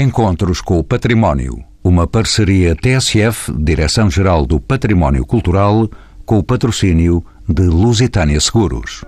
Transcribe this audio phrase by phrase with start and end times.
[0.00, 1.58] Encontros com o Património.
[1.82, 5.90] Uma parceria TSF, Direção-Geral do Património Cultural,
[6.24, 9.04] com o patrocínio de Lusitânia Seguros.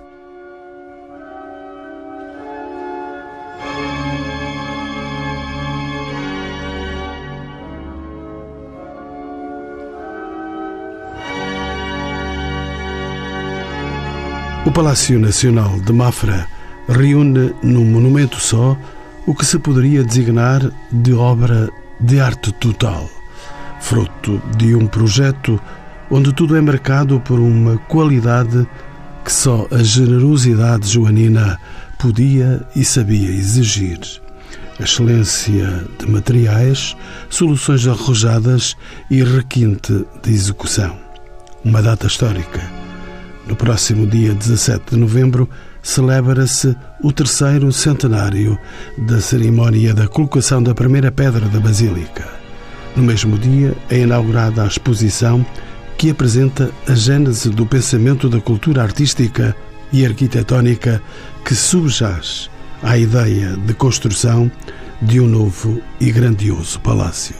[14.65, 16.49] O Palácio Nacional de Mafra
[16.89, 18.77] reúne num monumento só
[19.25, 20.61] o que se poderia designar
[20.91, 23.07] de obra de arte total,
[23.79, 25.61] fruto de um projeto
[26.09, 28.67] onde tudo é marcado por uma qualidade
[29.23, 31.59] que só a generosidade joanina
[31.99, 33.99] podia e sabia exigir.
[34.79, 36.97] Excelência de materiais,
[37.29, 38.75] soluções arrojadas
[39.11, 40.97] e requinte de execução.
[41.63, 42.61] Uma data histórica.
[43.47, 45.47] No próximo dia 17 de novembro,
[45.81, 48.57] celebra-se o terceiro centenário
[48.97, 52.27] da cerimónia da colocação da primeira pedra da Basílica.
[52.95, 55.45] No mesmo dia é inaugurada a exposição
[55.97, 59.55] que apresenta a gênese do pensamento da cultura artística
[59.91, 61.01] e arquitetónica
[61.45, 62.49] que subjaz
[62.81, 64.51] à ideia de construção
[65.01, 67.35] de um novo e grandioso palácio.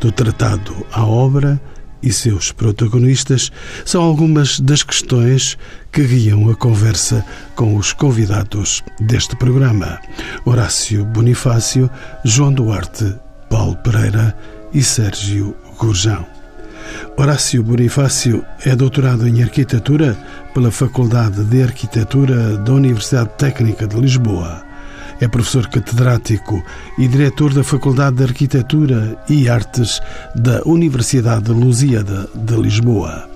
[0.00, 1.60] Do tratado à obra,
[2.02, 3.50] e seus protagonistas
[3.84, 5.56] são algumas das questões
[5.90, 10.00] que guiam a conversa com os convidados deste programa:
[10.44, 11.90] Horácio Bonifácio,
[12.24, 13.14] João Duarte,
[13.48, 14.36] Paulo Pereira
[14.72, 16.26] e Sérgio Gurjão.
[17.16, 20.16] Horácio Bonifácio é doutorado em Arquitetura
[20.52, 24.71] pela Faculdade de Arquitetura da Universidade Técnica de Lisboa
[25.22, 26.64] é professor catedrático
[26.98, 30.00] e diretor da Faculdade de Arquitetura e Artes
[30.34, 33.30] da Universidade de Lusíada de Lisboa.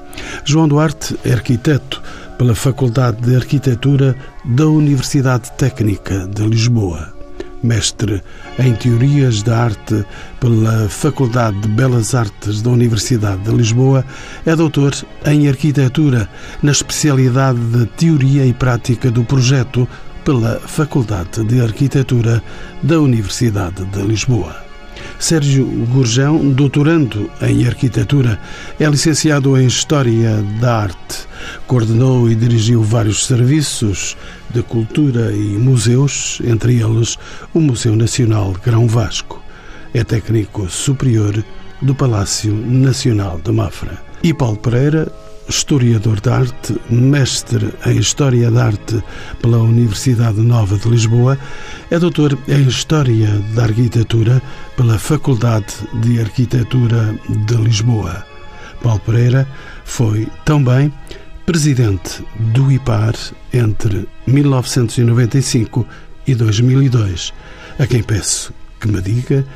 [0.44, 2.02] João Duarte é arquiteto
[2.36, 7.14] pela Faculdade de Arquitetura da Universidade Técnica de Lisboa.
[7.62, 8.20] Mestre
[8.58, 10.04] em Teorias da Arte
[10.40, 14.04] pela Faculdade de Belas Artes da Universidade de Lisboa,
[14.44, 14.92] é doutor
[15.24, 16.28] em Arquitetura
[16.62, 19.88] na especialidade de Teoria e Prática do Projeto
[20.26, 22.42] pela Faculdade de Arquitetura
[22.82, 24.56] da Universidade de Lisboa.
[25.20, 28.36] Sérgio Gurjão, doutorando em Arquitetura,
[28.80, 31.28] é licenciado em História da Arte.
[31.68, 34.16] Coordenou e dirigiu vários serviços
[34.50, 37.16] de cultura e museus, entre eles
[37.54, 39.40] o Museu Nacional Grão Vasco.
[39.94, 41.40] É técnico superior
[41.80, 44.02] do Palácio Nacional de Mafra.
[44.24, 45.06] E Paulo Pereira,
[45.48, 49.02] historiador de arte, mestre em História da Arte
[49.40, 51.38] pela Universidade Nova de Lisboa,
[51.90, 54.42] é doutor em História da Arquitetura
[54.76, 57.14] pela Faculdade de Arquitetura
[57.46, 58.24] de Lisboa.
[58.82, 59.46] Paulo Pereira
[59.84, 60.92] foi também
[61.44, 63.14] presidente do IPAR
[63.52, 65.86] entre 1995
[66.26, 67.32] e 2002,
[67.78, 69.46] a quem peço que me diga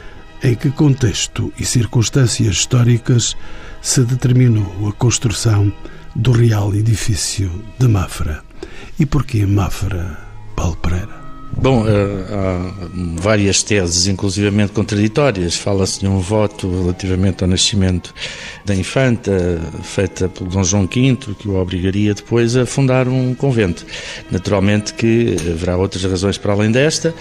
[0.43, 3.37] em que contexto e circunstâncias históricas
[3.81, 5.73] se determinou a construção
[6.15, 8.43] do real edifício de Mafra.
[8.99, 10.19] E porquê Mafra,
[10.55, 11.20] Paulo Pereira?
[11.53, 11.91] Bom, eh,
[12.33, 12.73] há
[13.21, 15.57] várias teses, inclusivamente contraditórias.
[15.57, 18.15] Fala-se de um voto relativamente ao nascimento
[18.65, 23.85] da infanta, feita pelo Dom João V, que o obrigaria depois a fundar um convento.
[24.31, 27.15] Naturalmente que haverá outras razões para além desta.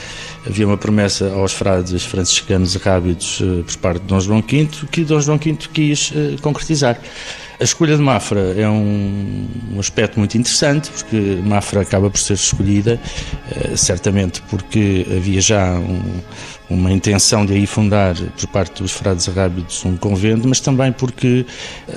[0.45, 5.03] Havia uma promessa aos frades franciscanos rábidos eh, por parte de Dom João V, que
[5.03, 6.99] Dom João V quis eh, concretizar.
[7.59, 12.35] A escolha de Mafra é um, um, aspecto muito interessante, porque Mafra acaba por ser
[12.35, 12.97] escolhida,
[13.51, 16.21] uh, certamente porque havia já um,
[16.69, 21.45] uma intenção de aí fundar, por parte dos frades arábidos, um convento, mas também porque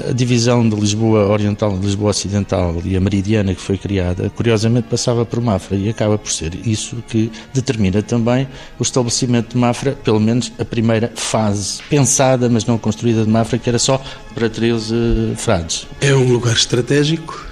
[0.09, 4.88] a divisão de Lisboa Oriental de Lisboa Ocidental e a Meridiana que foi criada, curiosamente
[4.88, 9.93] passava por Mafra e acaba por ser isso que determina também o estabelecimento de Mafra,
[9.93, 14.03] pelo menos a primeira fase pensada, mas não construída de Mafra, que era só
[14.34, 15.87] para 13 frades.
[16.00, 17.47] É um lugar estratégico?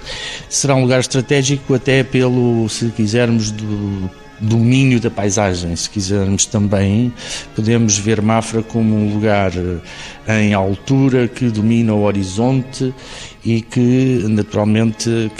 [0.49, 4.09] Será um lugar estratégico até pelo, se quisermos, do
[4.41, 7.13] domínio da paisagem, se quisermos também,
[7.55, 9.51] podemos ver Mafra como um lugar
[10.27, 12.93] eh, em altura que domina o horizonte
[13.45, 15.31] e que naturalmente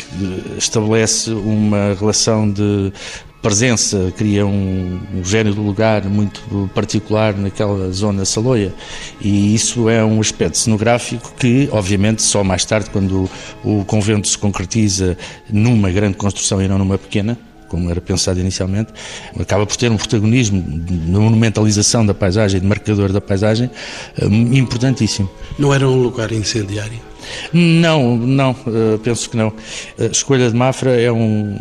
[0.57, 2.93] estabelece uma relação de
[3.41, 8.71] presença, cria um, um género de lugar muito particular naquela zona saloia.
[9.19, 13.29] E isso é um aspecto cenográfico que, obviamente, só mais tarde, quando
[13.63, 15.17] o, o convento se concretiza
[15.49, 17.37] numa grande construção e não numa pequena,
[17.71, 18.91] como era pensado inicialmente,
[19.39, 20.61] acaba por ter um protagonismo
[21.07, 23.71] na monumentalização da paisagem, de marcador da paisagem,
[24.19, 25.29] eh, importantíssimo.
[25.57, 27.10] Não era um lugar incendiário?
[27.53, 29.53] Não, não, uh, penso que não.
[29.99, 31.57] A escolha de Mafra é um,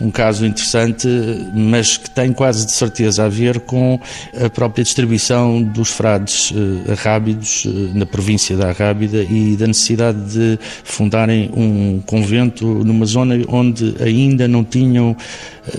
[0.00, 1.08] um caso interessante,
[1.54, 4.00] mas que tem quase de certeza a ver com
[4.44, 10.58] a própria distribuição dos frades uh, arrábidos na província da Arrábida e da necessidade de
[10.84, 15.16] fundarem um convento numa zona onde ainda não tinham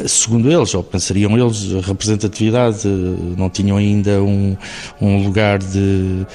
[0.06, 2.88] segundo eles, ou pensariam eles, representatividade,
[3.38, 4.56] não tinham ainda um,
[5.02, 6.26] um lugar de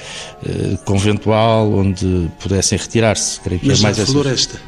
[0.83, 3.39] conventual onde pudessem retirar-se.
[3.41, 4.59] Creio que Mas é mais a floresta?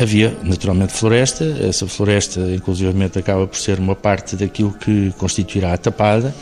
[0.00, 1.44] Havia, naturalmente, floresta.
[1.60, 6.34] Essa floresta, inclusivamente, acaba por ser uma parte daquilo que constituirá a tapada,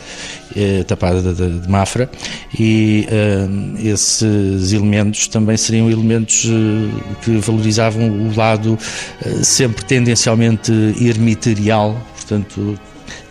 [0.55, 2.09] a tapada de, de Mafra,
[2.57, 8.77] e uh, esses elementos também seriam elementos uh, que valorizavam o lado
[9.25, 10.71] uh, sempre tendencialmente
[11.01, 12.79] ermiterial, portanto,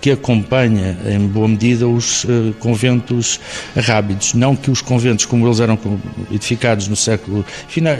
[0.01, 3.41] que acompanha, em boa medida, os uh, conventos
[3.77, 4.35] rábidos.
[4.35, 5.79] Não que os conventos, como eles eram
[6.31, 7.45] edificados no século.
[7.69, 7.97] Final,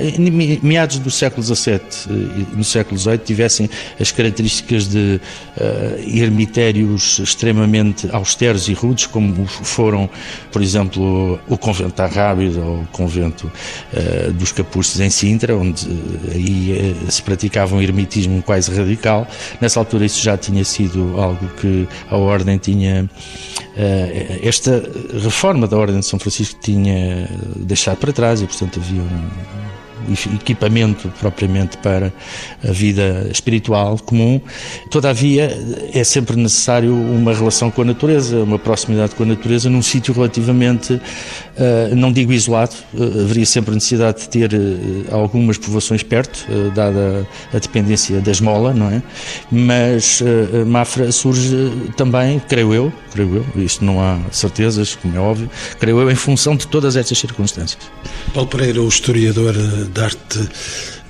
[0.63, 5.21] meados do século XVII e uh, no século XVIII, tivessem as características de
[5.57, 10.09] uh, ermitérios extremamente austeros e rudes, como foram,
[10.53, 13.51] por exemplo, o convento da Rábida ou o convento
[13.93, 15.87] uh, dos Capustes em Sintra, onde
[16.33, 19.27] aí se praticava um ermitismo quase radical.
[19.61, 23.09] Nessa altura, isso já tinha sido algo que a Ordem tinha.
[23.77, 24.83] Uh, esta
[25.23, 29.68] reforma da Ordem de São Francisco tinha deixado para trás e, portanto, havia um
[30.35, 32.13] equipamento propriamente para
[32.67, 34.41] a vida espiritual comum.
[34.91, 35.57] Todavia,
[35.93, 40.15] é sempre necessário uma relação com a natureza, uma proximidade com a natureza num sítio
[40.15, 41.01] relativamente,
[41.57, 44.59] eh, não digo isolado, eh, haveria sempre necessidade de ter eh,
[45.11, 49.03] algumas povoações perto, dada a dependência da esmola, não é?
[49.51, 50.23] Mas
[50.67, 56.01] Mafra surge também, creio eu, creio eu, isto não há certezas, como é óbvio, creio
[56.01, 57.79] eu, em função de todas estas circunstâncias.
[58.33, 59.55] Paulo Pereira, o historiador
[59.99, 60.49] de arte,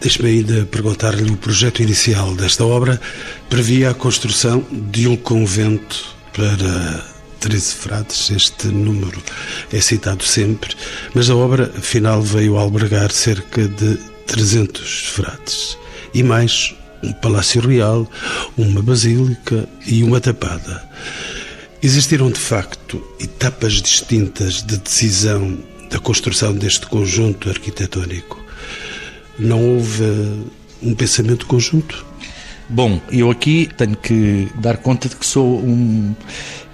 [0.00, 2.98] deixe-me ainda perguntar-lhe o projeto inicial desta obra
[3.50, 7.04] previa a construção de um convento para
[7.40, 9.22] 13 frades, este número
[9.72, 10.74] é citado sempre,
[11.14, 13.96] mas a obra final veio albergar cerca de
[14.26, 15.76] 300 frades
[16.14, 18.10] e mais um palácio real,
[18.56, 20.82] uma basílica e uma tapada.
[21.82, 25.58] Existiram de facto etapas distintas de decisão
[25.90, 28.47] da construção deste conjunto arquitetónico
[29.38, 30.04] não houve
[30.82, 32.06] um pensamento conjunto?
[32.68, 36.14] Bom, eu aqui tenho que dar conta de que sou um,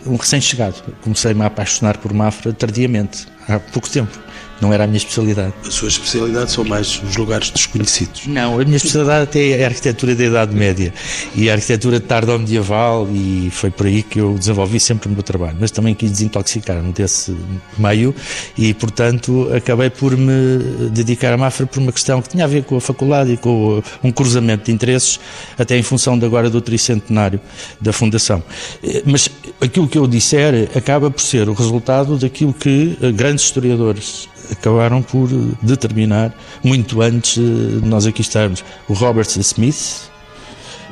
[0.07, 0.83] um recém-chegado.
[1.03, 4.19] Comecei-me a apaixonar por Mafra tardiamente, há pouco tempo
[4.65, 5.53] não era a minha especialidade.
[5.67, 8.27] A sua especialidade são mais os lugares desconhecidos?
[8.27, 10.93] Não, a minha especialidade até é a arquitetura da Idade Média
[11.35, 15.59] e a arquitetura tardo-medieval e foi por aí que eu desenvolvi sempre o meu trabalho,
[15.61, 17.37] mas também quis desintoxicar-me desse
[17.77, 18.15] meio
[18.57, 22.65] e, portanto, acabei por me dedicar à Mafra por uma questão que tinha a ver
[22.65, 25.21] com a faculdade e com um cruzamento de interesses,
[25.59, 27.39] até em função de agora do tricentenário
[27.79, 28.43] da Fundação.
[28.83, 29.29] Eh, mas
[29.61, 35.03] aquilo que eu disser acaba por ser o resultado daquilo que eh, grandes historiadores acabaram
[35.03, 35.29] por
[35.63, 40.11] determinar, muito antes de nós aqui estarmos, o Robert Smith,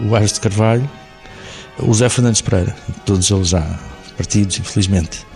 [0.01, 0.89] o Aires de Carvalho,
[1.79, 3.79] o José Fernandes Pereira, todos eles já
[4.17, 5.27] partidos, infelizmente.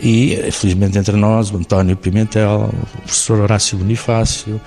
[0.00, 4.60] E, felizmente, entre nós, o António Pimentel, o professor Horácio Bonifácio,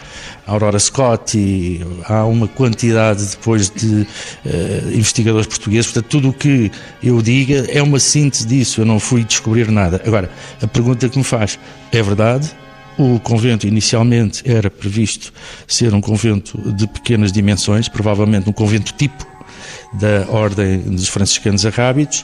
[0.45, 4.07] a Aurora Scott, há uma quantidade depois de uh,
[4.94, 5.89] investigadores portugueses.
[5.92, 6.69] Portanto, tudo o que
[7.01, 8.81] eu diga é uma síntese disso.
[8.81, 10.01] Eu não fui descobrir nada.
[10.06, 10.30] Agora,
[10.62, 11.57] a pergunta que me faz
[11.94, 12.51] é verdade?
[13.01, 15.33] O convento inicialmente era previsto
[15.65, 19.25] ser um convento de pequenas dimensões, provavelmente um convento tipo
[19.93, 22.23] da Ordem dos Franciscanos Arrábidos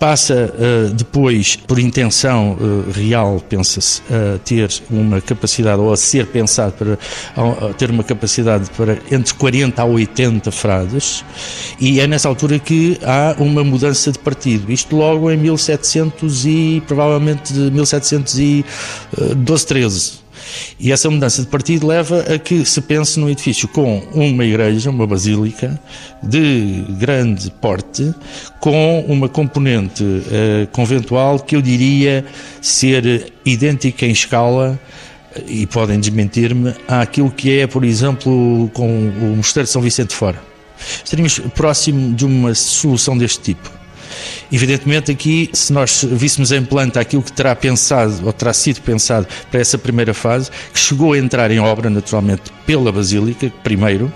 [0.00, 6.26] passa uh, depois, por intenção uh, real, pensa-se, a ter uma capacidade, ou a ser
[6.26, 6.98] pensado para
[7.74, 11.22] ter uma capacidade para entre 40 a 80 frades,
[11.78, 14.72] e é nessa altura que há uma mudança de partido.
[14.72, 18.64] Isto logo em 1700 e provavelmente 1712,
[19.66, 20.19] 13.
[20.78, 24.90] E essa mudança de partido leva a que se pense num edifício com uma igreja,
[24.90, 25.80] uma basílica,
[26.22, 28.14] de grande porte,
[28.60, 32.24] com uma componente uh, conventual que eu diria
[32.60, 34.78] ser idêntica em escala
[35.46, 40.42] e podem desmentir-me, àquilo que é, por exemplo, com o Mosteiro de São Vicente Fora.
[41.04, 43.79] Estaríamos próximo de uma solução deste tipo.
[44.50, 49.26] Evidentemente, aqui, se nós víssemos em planta aquilo que terá pensado ou terá sido pensado
[49.50, 54.12] para essa primeira fase, que chegou a entrar em obra, naturalmente, pela Basílica, primeiro,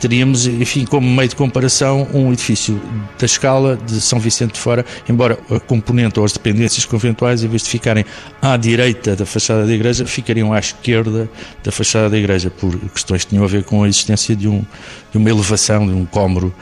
[0.00, 2.80] teríamos, enfim, como meio de comparação, um edifício
[3.18, 7.48] da escala de São Vicente de Fora, embora a componente ou as dependências conventuais, em
[7.48, 8.04] vez de ficarem
[8.40, 11.28] à direita da fachada da igreja, ficariam à esquerda
[11.62, 14.64] da fachada da igreja, por questões que tinham a ver com a existência de, um,
[15.10, 16.54] de uma elevação, de um cômoro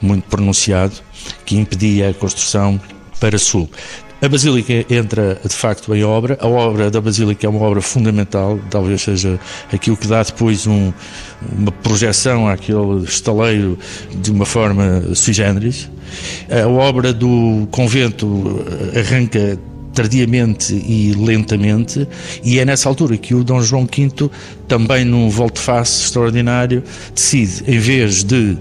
[0.00, 0.94] muito pronunciado,
[1.44, 2.80] que impedia a construção
[3.20, 3.68] para sul.
[4.22, 6.38] A Basílica entra de facto em obra.
[6.40, 9.38] A obra da Basílica é uma obra fundamental, talvez seja
[9.70, 10.92] aquilo que dá depois um,
[11.58, 13.78] uma projeção àquele estaleiro
[14.14, 15.90] de uma forma sui generis.
[16.50, 18.64] A obra do convento
[18.96, 19.58] arranca
[19.94, 22.06] tardiamente e lentamente,
[22.42, 24.28] e é nessa altura que o Dom João V,
[24.66, 26.82] também num volte-face extraordinário,
[27.14, 28.56] decide, em vez de eh,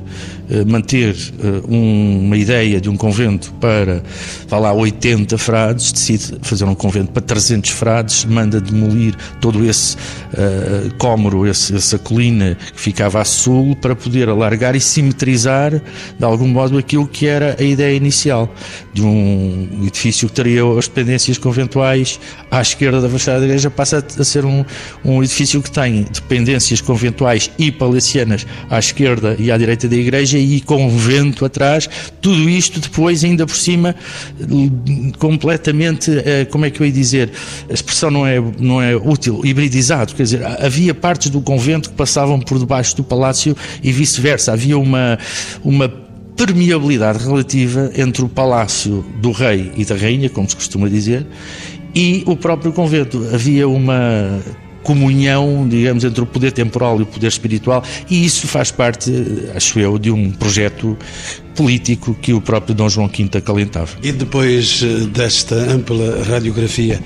[0.66, 4.04] manter eh, uma ideia de um convento para,
[4.48, 9.96] vá lá, 80 frades, decide fazer um convento para 300 frades, manda demolir todo esse
[10.34, 15.72] uh, esse, essa colina que ficava a sul, para poder alargar e simetrizar,
[16.18, 18.54] de algum modo, aquilo que era a ideia inicial
[18.94, 22.20] de um edifício que teria as dependências conventuais
[22.50, 24.64] à esquerda da fachada da igreja, passa a ser um,
[25.04, 30.38] um edifício que tem dependências conventuais e palacianas à esquerda e à direita da igreja
[30.44, 31.90] e com vento atrás,
[32.22, 33.96] tudo isto depois, ainda por cima,
[35.18, 37.32] completamente, eh, como é que eu ia dizer,
[37.70, 41.96] a expressão não é, não é útil, hibridizado, quer dizer, havia partes do convento que
[41.96, 45.18] passavam por debaixo do palácio e vice-versa, havia uma,
[45.64, 45.90] uma
[46.36, 51.26] permeabilidade relativa entre o palácio do rei e da rainha, como se costuma dizer,
[51.96, 53.28] e o próprio convento.
[53.34, 54.42] Havia uma
[54.84, 59.12] comunhão, digamos, entre o poder temporal e o poder espiritual, e isso faz parte,
[59.56, 60.98] acho eu, de um projeto
[61.56, 63.92] político que o próprio Dom João V acalentava.
[64.02, 67.00] E depois eh, desta ampla radiografia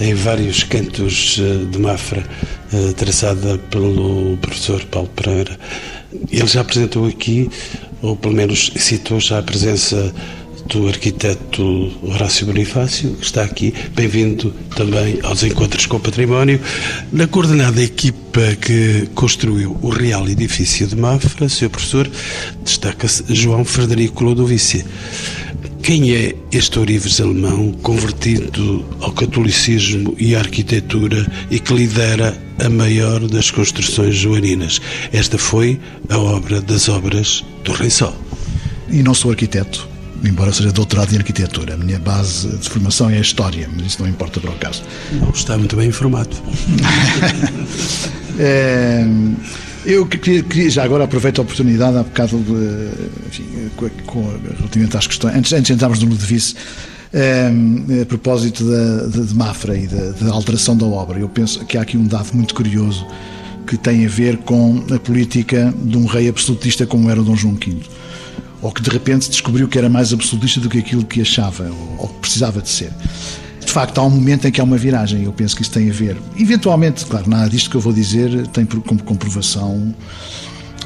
[0.00, 2.24] em vários cantos eh, de Mafra,
[2.72, 5.58] eh, traçada pelo professor Paulo Pereira,
[6.30, 7.48] ele já apresentou aqui,
[8.02, 10.12] ou pelo menos citou já a presença
[10.70, 13.74] do arquiteto Horácio Bonifácio, que está aqui.
[13.92, 16.60] Bem-vindo também aos Encontros com o Património.
[17.12, 21.70] Na coordenada equipa que construiu o Real Edifício de Mafra, Sr.
[21.70, 22.10] Professor,
[22.62, 24.84] destaca-se João Frederico Lodovici.
[25.82, 32.68] Quem é este ourives alemão convertido ao catolicismo e à arquitetura e que lidera a
[32.68, 34.80] maior das construções joaninas?
[35.12, 38.14] Esta foi a obra das obras do Rei Sol.
[38.88, 39.88] E não sou arquiteto,
[40.24, 41.74] embora seja doutorado em arquitetura.
[41.74, 44.82] A minha base de formação é a história, mas isso não importa para o caso.
[45.12, 46.30] Não, está muito bem informado.
[48.38, 49.04] é,
[49.84, 54.22] eu queria, queria, já agora aproveito a oportunidade, há bocado, de, enfim, com, com,
[54.58, 56.54] relativamente às questões, antes, antes de entrarmos no Ludovice,
[57.12, 57.50] é,
[58.02, 61.76] a propósito da, de, de Mafra e da, da alteração da obra, eu penso que
[61.76, 63.06] há aqui um dado muito curioso
[63.66, 67.36] que tem a ver com a política de um rei absolutista como era o Dom
[67.36, 67.78] João V
[68.62, 72.08] ou que de repente descobriu que era mais absolutista do que aquilo que achava ou,
[72.08, 72.92] que precisava de ser.
[73.64, 75.88] De facto, há um momento em que há uma viragem, eu penso que isso tem
[75.88, 76.16] a ver.
[76.36, 79.94] Eventualmente, claro, nada disto que eu vou dizer tem como comprovação,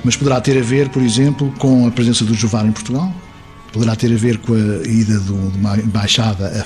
[0.04, 3.12] mas poderá ter a ver, por exemplo, com a presença do Jovar em Portugal,
[3.72, 6.64] poderá ter a ver com a ida de uma embaixada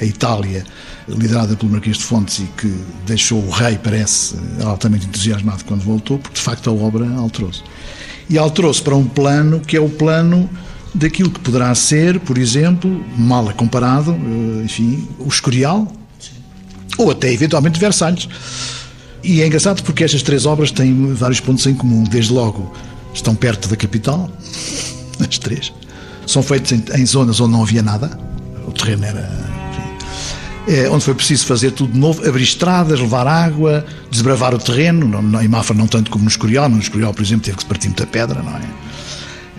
[0.00, 0.64] à, Itália,
[1.06, 2.74] liderada pelo Marquês de Fontes e que
[3.06, 7.62] deixou o rei, parece, altamente entusiasmado quando voltou, porque de facto a obra alterou-se
[8.30, 10.48] e alterou-se para um plano que é o plano
[10.94, 15.92] daquilo que poderá ser, por exemplo, mal comparado, eh, enfim, o Escorial,
[16.96, 18.28] ou até eventualmente Versalhes.
[19.22, 22.04] E é engraçado porque estas três obras têm vários pontos em comum.
[22.04, 22.72] Desde logo,
[23.12, 24.30] estão perto da capital,
[25.20, 25.72] as três.
[26.26, 28.16] São feitas em, em zonas onde não havia nada,
[28.66, 29.49] o terreno era é,
[30.90, 35.42] onde foi preciso fazer tudo de novo, abrir estradas, levar água, desbravar o terreno, não,
[35.42, 37.88] em Mafra não tanto como no Escorial, no Escorial, por exemplo, teve que se partir
[37.88, 38.62] muita pedra, não é?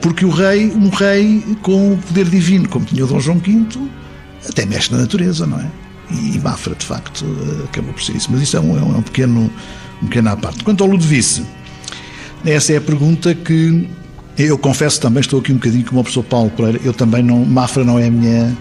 [0.01, 3.65] Porque o rei, um rei com o poder divino, como tinha o Dom João V,
[4.47, 5.67] até mexe na natureza, não é?
[6.11, 7.25] E Mafra, de facto,
[7.65, 8.29] acabou por ser isso.
[8.31, 9.51] Mas isso é um, é um é pequeno,
[10.01, 10.63] um pequeno à parte.
[10.63, 11.43] Quanto ao Ludovice,
[12.45, 13.87] essa é a pergunta que
[14.37, 17.45] eu confesso também, estou aqui um bocadinho como o professor Paulo Pereira, eu também não,
[17.45, 18.57] Mafra não é a minha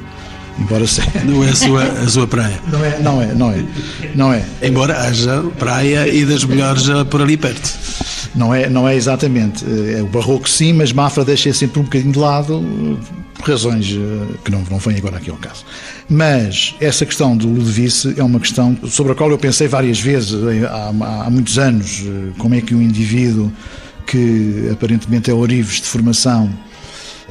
[0.61, 1.11] embora seja.
[1.25, 2.61] Não é a sua, a sua praia.
[2.71, 3.65] Não é, não é, não é.
[4.15, 4.45] Não é.
[4.63, 7.79] Embora haja praia e das melhores por ali perto.
[8.35, 9.65] Não é, não é exatamente.
[9.97, 12.99] É o barroco sim, mas Mafra deixa sempre um bocadinho de lado
[13.41, 15.65] por razões eh, que não, não vêm agora aqui ao caso.
[16.09, 20.33] Mas essa questão do Ludovice é uma questão sobre a qual eu pensei várias vezes
[20.33, 20.89] eh, há,
[21.25, 23.51] há muitos anos, eh, como é que um indivíduo
[24.07, 26.51] que aparentemente é orives de formação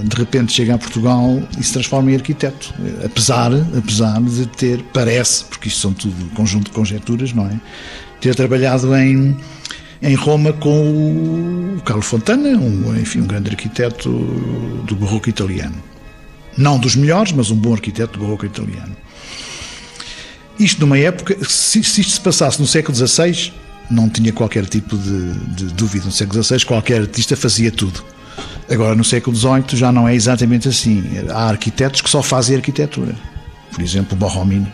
[0.04, 2.74] de repente chega a Portugal e se transforma em arquiteto.
[3.04, 7.60] Apesar, apesar de ter, parece, porque isto são tudo conjunto de conjecturas, não é?
[8.22, 9.38] Ter trabalhado em,
[10.02, 14.10] em Roma com o Carlo Fontana, um, enfim, um grande arquiteto
[14.86, 15.76] do barroco italiano.
[16.58, 18.96] Não dos melhores, mas um bom arquiteto do barroco italiano.
[20.60, 23.54] Isto numa época, se, se isto se passasse no século XVI,
[23.90, 26.06] não tinha qualquer tipo de, de dúvida.
[26.06, 28.04] No século XVI, qualquer artista fazia tudo.
[28.70, 31.04] Agora, no século XVIII, já não é exatamente assim.
[31.30, 33.16] Há arquitetos que só fazem arquitetura.
[33.72, 34.72] Por exemplo, o Borromini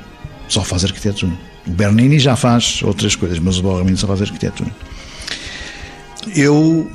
[0.49, 1.31] só faz arquitetura.
[1.65, 4.69] O Bernini já faz outras coisas, mas o Borromini só faz arquitetura.
[6.35, 6.91] Eu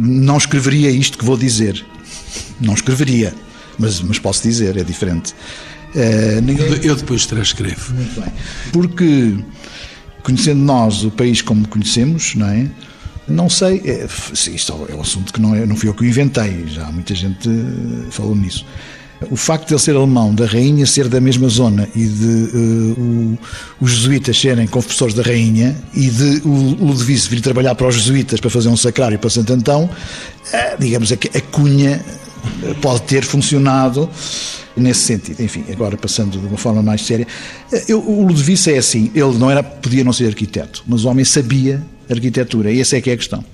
[0.00, 1.84] não escreveria isto que vou dizer.
[2.60, 3.34] Não escreveria,
[3.78, 5.34] mas, mas posso dizer, é diferente.
[5.94, 6.66] Uh, ninguém...
[6.82, 7.94] Eu depois transcrevo.
[7.94, 8.32] Muito bem.
[8.72, 9.36] Porque,
[10.22, 12.68] conhecendo nós o país como conhecemos, não é?
[13.26, 16.06] Não sei, é, isto é um assunto que não, é, não fui eu que o
[16.06, 17.48] inventei, já muita gente
[18.10, 18.66] falou nisso.
[19.30, 23.00] O facto de ele ser alemão, da rainha ser da mesma zona e de uh,
[23.00, 23.38] o,
[23.80, 28.40] os jesuítas serem confessores da rainha e de o Ludovice vir trabalhar para os jesuítas
[28.40, 32.04] para fazer um sacrário para Santo Antão, uh, digamos que a cunha
[32.82, 34.10] pode ter funcionado
[34.76, 35.42] nesse sentido.
[35.42, 37.26] Enfim, agora passando de uma forma mais séria,
[37.88, 41.24] eu, o Ludovice é assim, ele não era, podia não ser arquiteto, mas o homem
[41.24, 43.44] sabia arquitetura, essa é que é a questão.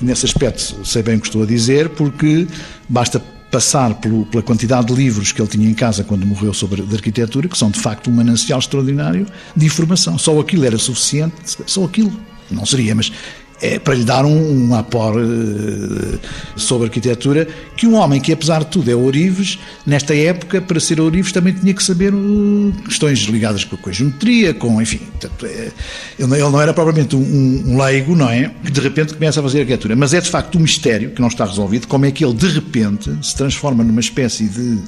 [0.00, 2.46] E nesse aspecto sei bem o que estou a dizer, porque
[2.88, 6.82] basta passar pelo, pela quantidade de livros que ele tinha em casa quando morreu sobre
[6.82, 9.26] de arquitetura, que são de facto um manancial extraordinário
[9.56, 10.18] de informação.
[10.18, 11.34] Só aquilo era suficiente,
[11.66, 12.12] só aquilo
[12.50, 13.12] não seria, mas
[13.60, 16.18] é para lhe dar um, um apor uh,
[16.56, 17.46] sobre arquitetura,
[17.76, 21.52] que um homem que, apesar de tudo, é ourives, nesta época, para ser ourives, também
[21.52, 25.70] tinha que saber uh, questões ligadas com a, geometria, com, enfim, portanto, é,
[26.18, 27.20] ele, ele, não era propriamente um,
[27.66, 28.50] um, leigo, não é?
[28.64, 31.28] Que de repente começa a fazer arquitetura, mas é de facto um mistério que não
[31.28, 34.78] está resolvido, como é que ele de repente se transforma numa espécie de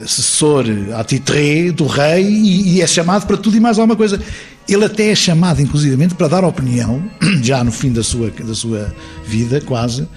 [0.00, 4.20] assessor à titré do rei e, e é chamado para tudo e mais alguma coisa.
[4.68, 7.02] Ele até é chamado, inclusivamente, para dar opinião,
[7.42, 8.94] já no fim da sua, da sua
[9.26, 10.08] vida, quase,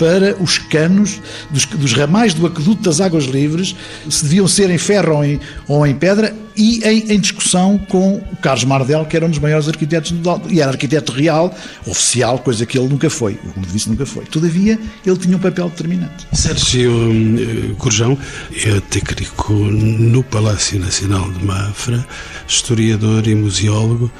[0.00, 3.76] para os canos dos, dos, ramais do aqueduto das águas livres,
[4.08, 5.38] se deviam ser em ferro ou em,
[5.68, 9.38] ou em pedra, e em, em, discussão com o Carlos Mardel, que era um dos
[9.38, 11.54] maiores arquitetos do e era arquiteto real,
[11.86, 14.24] oficial, coisa que ele nunca foi, o disse nunca foi.
[14.24, 16.26] Todavia, ele tinha um papel determinante.
[16.32, 18.16] Sérgio hum, Corjão
[18.64, 22.06] é técnico no Palácio Nacional de Mafra,
[22.48, 24.10] historiador e museólogo,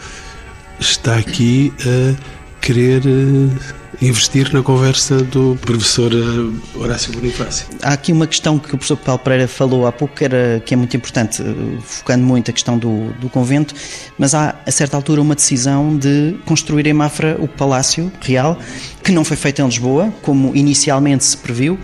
[0.78, 7.66] está aqui a querer eh, investir na conversa do professor eh, Horácio Bonifácio.
[7.82, 10.72] Há aqui uma questão que o professor Paulo Pereira falou há pouco que, era, que
[10.72, 13.74] é muito importante, eh, focando muito a questão do, do convento,
[14.18, 18.58] mas há a certa altura uma decisão de construir em Mafra o Palácio Real,
[19.04, 21.78] que não foi feito em Lisboa, como inicialmente se previu,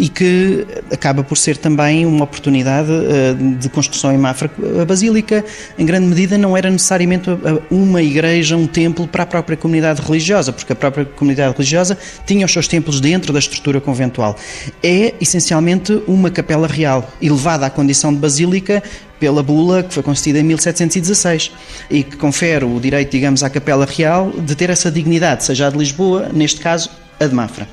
[0.00, 4.50] e que acaba por ser também uma oportunidade eh, de construção em Mafra.
[4.80, 5.44] A Basílica,
[5.78, 7.28] em grande medida, não era necessariamente
[7.70, 12.46] uma igreja, um templo para a própria comunidade religiosa, porque a própria comunidade religiosa tinha
[12.46, 14.36] os seus templos dentro da estrutura conventual.
[14.82, 18.82] É, essencialmente, uma capela real, elevada à condição de basílica
[19.18, 21.52] pela bula que foi concedida em 1716
[21.90, 25.70] e que confere o direito, digamos, à Capela Real de ter essa dignidade, seja a
[25.70, 26.88] de Lisboa, neste caso,
[27.20, 27.68] a de Mafra.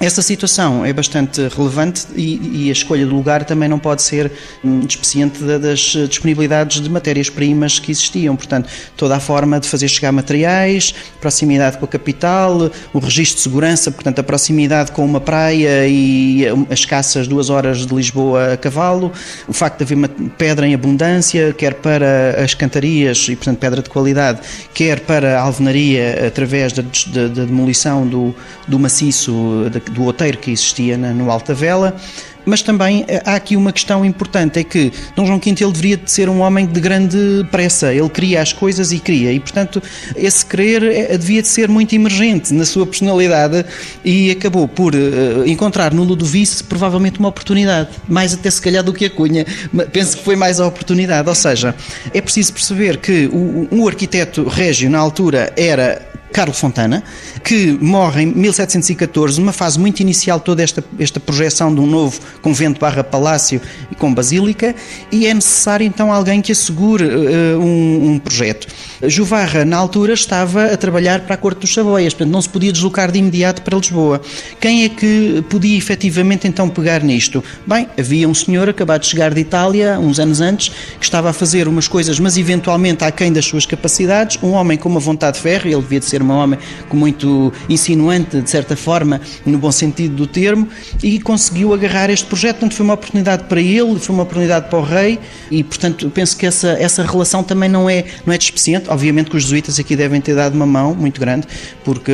[0.00, 4.32] Essa situação é bastante relevante e, e, a escolha do lugar também não pode ser
[4.64, 8.34] um, despeciente das disponibilidades de matérias-primas que existiam.
[8.34, 13.42] Portanto, toda a forma de fazer chegar materiais, proximidade com a capital, o registro de
[13.42, 18.56] segurança, portanto, a proximidade com uma praia e as escassas duas horas de Lisboa a
[18.56, 19.12] cavalo,
[19.46, 23.82] o facto de haver uma pedra em abundância, quer para as cantarias e, portanto, pedra
[23.82, 24.40] de qualidade,
[24.72, 28.34] quer para a alvenaria através da, da, da demolição do,
[28.70, 31.96] do maciço do outeiro que existia no Alta Vela,
[32.44, 36.00] mas também eh, há aqui uma questão importante, é que Dom João V ele deveria
[36.06, 39.82] ser um homem de grande pressa, ele queria as coisas e queria, e portanto
[40.16, 43.64] esse querer eh, devia de ser muito emergente na sua personalidade
[44.04, 48.92] e acabou por uh, encontrar no Ludovice provavelmente uma oportunidade, mais até se calhar do
[48.92, 49.44] que a Cunha,
[49.92, 51.74] penso que foi mais a oportunidade, ou seja,
[52.12, 57.02] é preciso perceber que o, o arquiteto régio na altura era Carlos Fontana,
[57.42, 62.20] que morre em 1714, numa fase muito inicial toda esta, esta projeção de um novo
[62.40, 63.60] convento barra palácio
[63.98, 64.74] com basílica,
[65.10, 68.68] e é necessário então alguém que assegure uh, um, um, projeto.
[69.02, 72.70] Juvarra, na altura, estava a trabalhar para a Corte dos Savoias, portanto não se podia
[72.70, 74.20] deslocar de imediato para Lisboa.
[74.60, 77.42] Quem é que podia efetivamente então pegar nisto?
[77.66, 81.32] Bem, havia um senhor acabado de chegar de Itália, uns anos antes, que estava a
[81.32, 85.42] fazer umas coisas, mas eventualmente aquém das suas capacidades, um homem com uma vontade de
[85.42, 86.58] ferro, ele devia de ser um homem
[86.92, 90.68] muito insinuante, de certa forma, no bom sentido do termo,
[91.02, 92.58] e conseguiu agarrar este projeto.
[92.58, 95.18] Portanto, foi uma oportunidade para ele, foi uma oportunidade para o rei,
[95.50, 98.89] e, portanto, penso que essa, essa relação também não é, não é despeciente.
[98.90, 101.46] Obviamente que os jesuítas aqui devem ter dado uma mão muito grande,
[101.84, 102.12] porque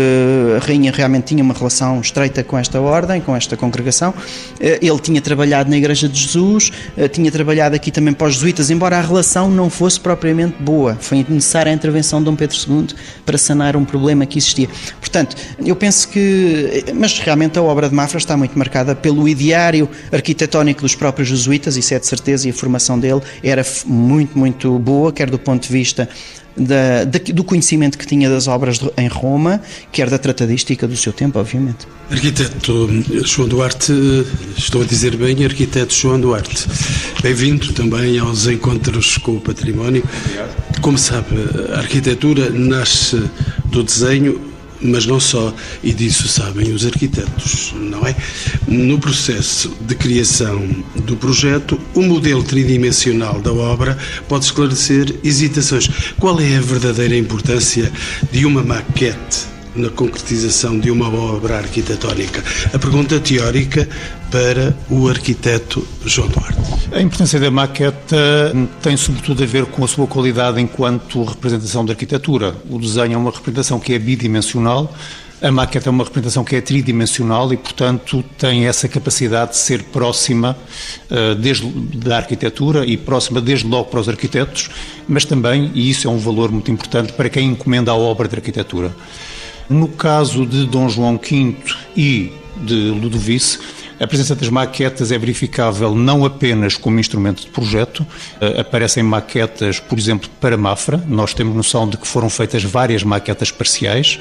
[0.56, 4.12] a rainha realmente tinha uma relação estreita com esta ordem, com esta congregação.
[4.60, 8.34] Eh, ele tinha trabalhado na Igreja de Jesus, eh, tinha trabalhado aqui também para os
[8.34, 10.96] jesuítas, embora a relação não fosse propriamente boa.
[11.00, 12.88] Foi necessária a intervenção de Dom Pedro II
[13.24, 14.68] para sanar um problema que existia.
[15.00, 15.34] Portanto,
[15.64, 16.84] eu penso que.
[16.94, 21.76] Mas realmente a obra de Mafra está muito marcada pelo ideário arquitetónico dos próprios jesuítas,
[21.78, 25.62] isso é de certeza, e a formação dele era muito, muito boa, quer do ponto
[25.66, 26.06] de vista
[26.56, 29.60] da, do conhecimento que tinha das obras em Roma,
[29.92, 31.86] quer da tratadística do seu tempo, obviamente.
[32.10, 32.88] Arquiteto
[33.24, 33.92] João Duarte,
[34.56, 36.66] estou a dizer bem, arquiteto João Duarte.
[37.22, 40.02] Bem-vindo também aos encontros com o património.
[40.80, 41.26] Como sabe,
[41.72, 43.22] a arquitetura nasce
[43.66, 44.55] do desenho
[44.86, 48.14] mas não só, e disso sabem os arquitetos, não é?
[48.66, 50.66] No processo de criação
[51.04, 55.88] do projeto, o modelo tridimensional da obra pode esclarecer hesitações.
[56.18, 57.92] Qual é a verdadeira importância
[58.32, 62.42] de uma maquete na concretização de uma obra arquitetónica?
[62.72, 63.88] A pergunta teórica
[64.30, 66.58] para o arquiteto João Duarte.
[66.92, 71.92] A importância da maqueta tem sobretudo a ver com a sua qualidade enquanto representação da
[71.92, 72.54] arquitetura.
[72.68, 74.92] O desenho é uma representação que é bidimensional,
[75.40, 79.82] a maqueta é uma representação que é tridimensional e, portanto, tem essa capacidade de ser
[79.84, 80.56] próxima
[81.10, 84.70] uh, desde da arquitetura e próxima desde logo para os arquitetos,
[85.06, 88.34] mas também, e isso é um valor muito importante, para quem encomenda a obra de
[88.34, 88.90] arquitetura.
[89.68, 91.56] No caso de Dom João V
[91.96, 93.58] e de Ludovice,
[93.98, 99.80] a presença das maquetas é verificável não apenas como instrumento de projeto, uh, aparecem maquetas,
[99.80, 104.20] por exemplo, para Mafra, nós temos noção de que foram feitas várias maquetas parciais,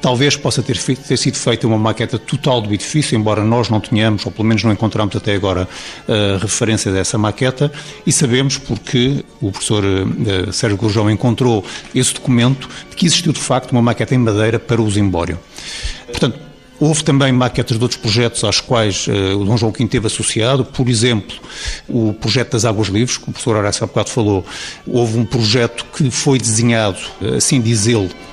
[0.00, 3.80] Talvez possa ter, feito, ter, sido feita uma maqueta total do edifício, embora nós não
[3.80, 5.68] tenhamos, ou pelo menos não encontramos até agora,
[6.08, 7.72] uh, referência dessa maqueta,
[8.06, 13.40] e sabemos porque o professor uh, Sérgio Gurjão encontrou esse documento de que existiu de
[13.40, 15.38] facto uma maqueta em madeira para o zimbório.
[16.06, 16.48] Portanto,
[16.80, 20.64] Houve também maquetas de outros projetos aos quais uh, o Dom João V esteve associado,
[20.64, 21.36] por exemplo,
[21.88, 24.46] o projeto das Águas Livres, que o professor Horácio há bocado falou.
[24.86, 26.98] Houve um projeto que foi desenhado,
[27.36, 28.27] assim diz ele, eh,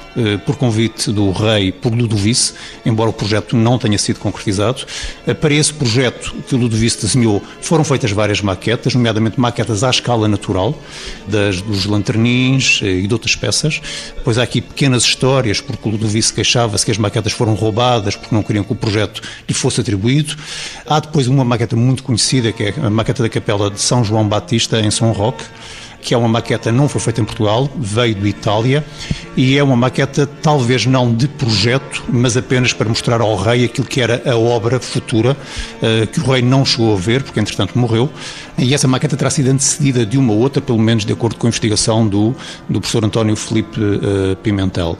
[0.45, 2.53] por convite do rei por Ludovice,
[2.85, 4.85] embora o projeto não tenha sido concretizado.
[5.27, 10.27] Eh, para esse projeto que Ludovice desenhou foram feitas várias maquetas, nomeadamente maquetas à escala
[10.27, 10.77] natural,
[11.27, 13.81] das, dos lanternins eh, e de outras peças.
[14.23, 18.33] Pois há aqui pequenas histórias, porque o Ludovice queixava-se que as maquetas foram roubadas porque
[18.33, 20.35] não queriam que o projeto lhe fosse atribuído.
[20.85, 24.27] Há depois uma maqueta muito conhecida, que é a maqueta da capela de São João
[24.27, 25.43] Batista, em São Roque,
[26.05, 28.85] que é uma maqueta não foi feita em Portugal, veio de Itália
[29.35, 33.87] e é uma maqueta talvez não de projeto, mas apenas para mostrar ao rei aquilo
[33.87, 35.35] que era a obra futura,
[35.81, 38.07] eh, que o rei não chegou a ver, porque entretanto morreu,
[38.55, 41.49] e essa maqueta terá sido antecedida de uma outra, pelo menos de acordo com a
[41.49, 42.35] investigação do,
[42.69, 44.99] do professor António Felipe uh, Pimentel.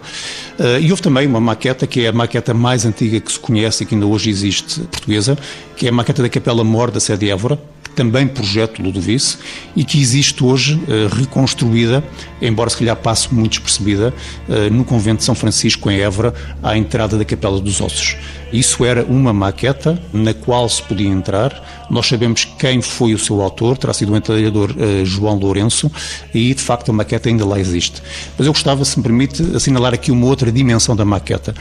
[0.60, 3.84] Uh, e houve também uma maqueta, que é a maqueta mais antiga que se conhece
[3.84, 5.38] e que ainda hoje existe portuguesa,
[5.78, 7.60] que é a maqueta da Capela Mor da Sede Évora,
[7.96, 9.38] também projeto Ludovice,
[9.76, 12.04] e que existe hoje uh, reconstruída,
[12.42, 14.14] embora se calhar passe muito despercebida,
[14.48, 18.18] uh, no convento de São Francisco, em Évora, à entrada da Capela dos Ossos.
[18.52, 21.85] Isso era uma maqueta na qual se podia entrar.
[21.90, 25.92] Nós sabemos quem foi o seu autor, terá sido o entalhador uh, João Lourenço,
[26.34, 28.02] e de facto a maqueta ainda lá existe.
[28.38, 31.54] Mas eu gostava, se me permite, assinalar aqui uma outra dimensão da maqueta.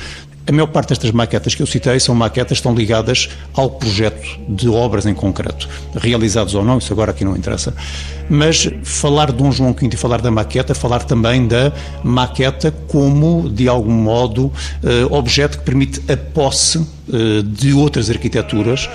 [0.46, 4.22] A maior parte destas maquetas que eu citei são maquetas que estão ligadas ao projeto
[4.46, 7.74] de obras em concreto, realizados ou não, isso agora aqui não interessa.
[8.28, 13.48] Mas falar de Dom João V e falar da maqueta, falar também da maqueta como,
[13.48, 18.88] de algum modo, eh, objeto que permite a posse eh, de outras arquiteturas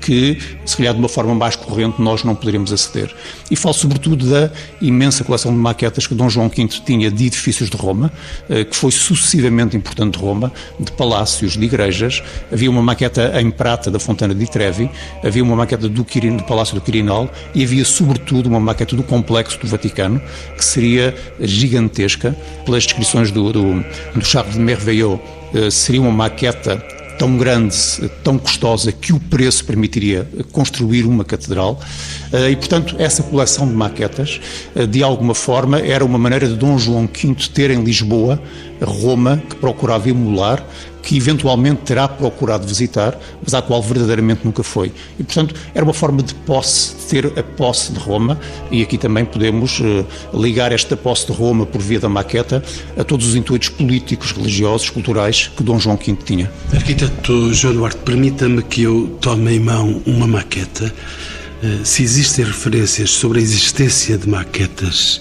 [0.00, 3.14] que, se calhar de uma forma mais corrente, nós não poderíamos aceder.
[3.50, 4.50] E falo sobretudo da
[4.80, 8.12] imensa coleção de maquetas que Dom João V tinha de edifícios de Roma,
[8.48, 12.22] que foi sucessivamente importante de Roma, de palácios, de igrejas.
[12.52, 14.90] Havia uma maqueta em prata da Fontana di Trevi,
[15.22, 19.02] havia uma maqueta do, Quirin, do Palácio do Quirinal e havia, sobretudo, uma maqueta do
[19.02, 20.20] Complexo do Vaticano,
[20.56, 22.36] que seria gigantesca.
[22.64, 25.20] Pelas descrições do, do, do Charles de Merveillot,
[25.54, 26.82] eh, seria uma maqueta
[27.18, 27.76] tão grande,
[28.22, 31.80] tão custosa, que o preço permitiria construir uma catedral.
[32.32, 34.40] Eh, e, portanto, essa coleção de maquetas,
[34.74, 38.40] eh, de alguma forma, era uma maneira de Dom João V ter em Lisboa
[38.82, 40.64] Roma, que procurava emular,
[41.06, 44.92] que eventualmente terá procurado visitar, mas à qual verdadeiramente nunca foi.
[45.16, 48.40] E, portanto, era uma forma de posse, de ter a posse de Roma,
[48.72, 52.60] e aqui também podemos uh, ligar esta posse de Roma por via da maqueta
[52.98, 56.50] a todos os intuitos políticos, religiosos, culturais que Dom João V tinha.
[56.74, 60.92] Arquiteto João Duarte, permita-me que eu tome em mão uma maqueta.
[61.62, 65.20] Uh, se existem referências sobre a existência de maquetas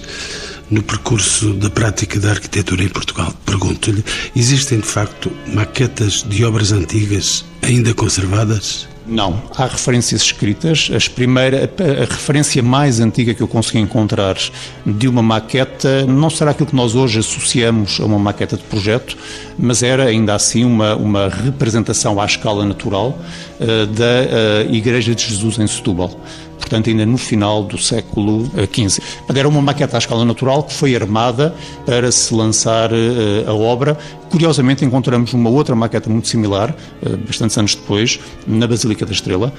[0.70, 3.34] no percurso da prática da arquitetura em Portugal.
[3.46, 4.04] Pergunto-lhe,
[4.36, 8.88] existem de facto maquetas de obras antigas ainda conservadas?
[9.08, 10.90] Não, há referências escritas.
[10.94, 14.36] As primeira, a, referência mais antiga que eu consegui encontrar
[14.84, 19.16] de uma maqueta não será aquilo que nós hoje associamos a uma maqueta de projeto,
[19.60, 23.20] mas era ainda assim uma, uma representação à escala natural
[23.60, 26.20] uh, da uh, Igreja de Jesus em Setúbal
[26.66, 29.02] portanto, ainda no final do século XV.
[29.30, 31.54] Eh, era uma maqueta à escala natural que foi armada
[31.86, 33.96] para se lançar eh, a obra.
[34.32, 36.76] Curiosamente, encontramos uma outra maqueta muito similar,
[37.06, 39.54] eh, bastantes anos depois, na Basílica da Estrela.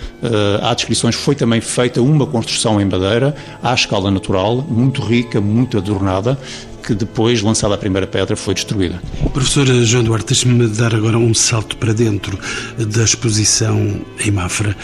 [0.63, 5.79] Há descrições, foi também feita uma construção em madeira, à escala natural, muito rica, muito
[5.79, 6.39] adornada,
[6.83, 9.01] que depois, lançada a primeira pedra, foi destruída.
[9.33, 12.39] Professor João Duarte, deixe-me dar agora um salto para dentro
[12.79, 14.77] da exposição em Mafra.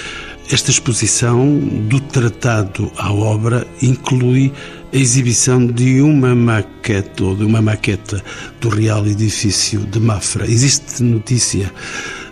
[0.50, 4.52] Esta exposição, do tratado à obra, inclui
[4.92, 8.22] a exibição de uma maquete ou de uma maqueta
[8.60, 10.44] do real edifício de Mafra.
[10.44, 11.72] Existe notícia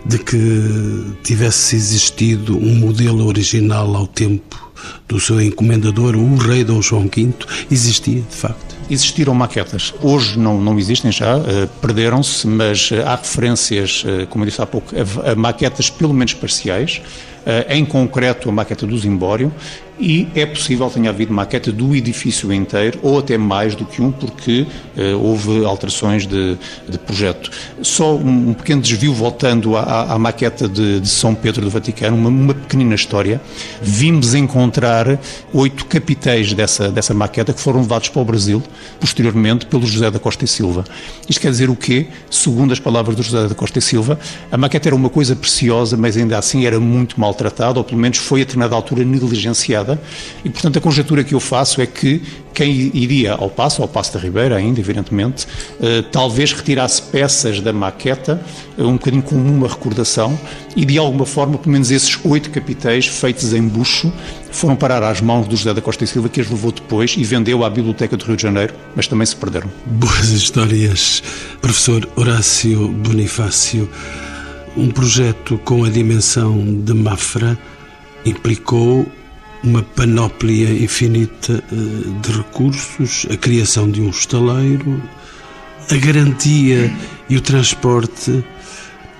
[0.05, 4.71] de que tivesse existido um modelo original ao tempo
[5.07, 7.33] do seu encomendador, o rei Dom João V?
[7.69, 8.75] Existia, de facto?
[8.89, 9.93] Existiram maquetas.
[10.01, 14.61] Hoje não, não existem já, uh, perderam-se, mas uh, há referências, uh, como eu disse
[14.61, 14.93] há pouco,
[15.25, 17.30] a, maquetas pelo menos parciais eh,
[17.69, 19.51] em concreto a maqueta do Zimbório,
[20.01, 24.01] e é possível que tenha havido maqueta do edifício inteiro, ou até mais do que
[24.01, 24.65] um, porque
[24.97, 26.57] uh, houve alterações de,
[26.89, 27.51] de, projeto.
[27.83, 32.17] Só um, um, pequeno desvio voltando à, à maqueta de, de, São Pedro do Vaticano,
[32.17, 33.39] uma, uma, pequenina história.
[33.79, 35.19] Vimos encontrar
[35.53, 38.63] oito capitéis dessa, dessa maqueta que foram levados para o Brasil,
[38.99, 40.83] posteriormente, pelo José da Costa e Silva.
[41.29, 42.07] Isto quer dizer o quê?
[42.27, 44.19] Segundo as palavras do José da Costa e Silva,
[44.51, 48.17] a maqueta era uma coisa preciosa, mas ainda assim era muito maltratada, ou pelo menos
[48.17, 49.99] foi a determinada altura negligenciada
[50.43, 52.21] e, portanto, a conjectura que eu faço é que
[52.53, 55.47] quem iria ao Passo, ao Passo da Ribeira ainda, evidentemente,
[55.81, 58.43] eh, talvez retirasse peças da maqueta,
[58.77, 60.37] eh, um bocadinho como uma recordação,
[60.75, 64.11] e de alguma forma, pelo menos esses oito capitéis feitos em bucho,
[64.51, 67.23] foram parar às mãos do José da Costa e Silva, que as levou depois e
[67.23, 69.69] vendeu à Biblioteca do Rio de Janeiro, mas também se perderam.
[69.85, 71.23] Boas histórias.
[71.61, 73.89] Professor Horácio Bonifácio,
[74.75, 77.57] um projeto com a dimensão de Mafra
[78.25, 79.05] implicou
[79.63, 81.75] uma panóplia infinita eh,
[82.21, 85.01] de recursos, a criação de um estaleiro,
[85.89, 86.91] a garantia
[87.29, 88.43] e o transporte,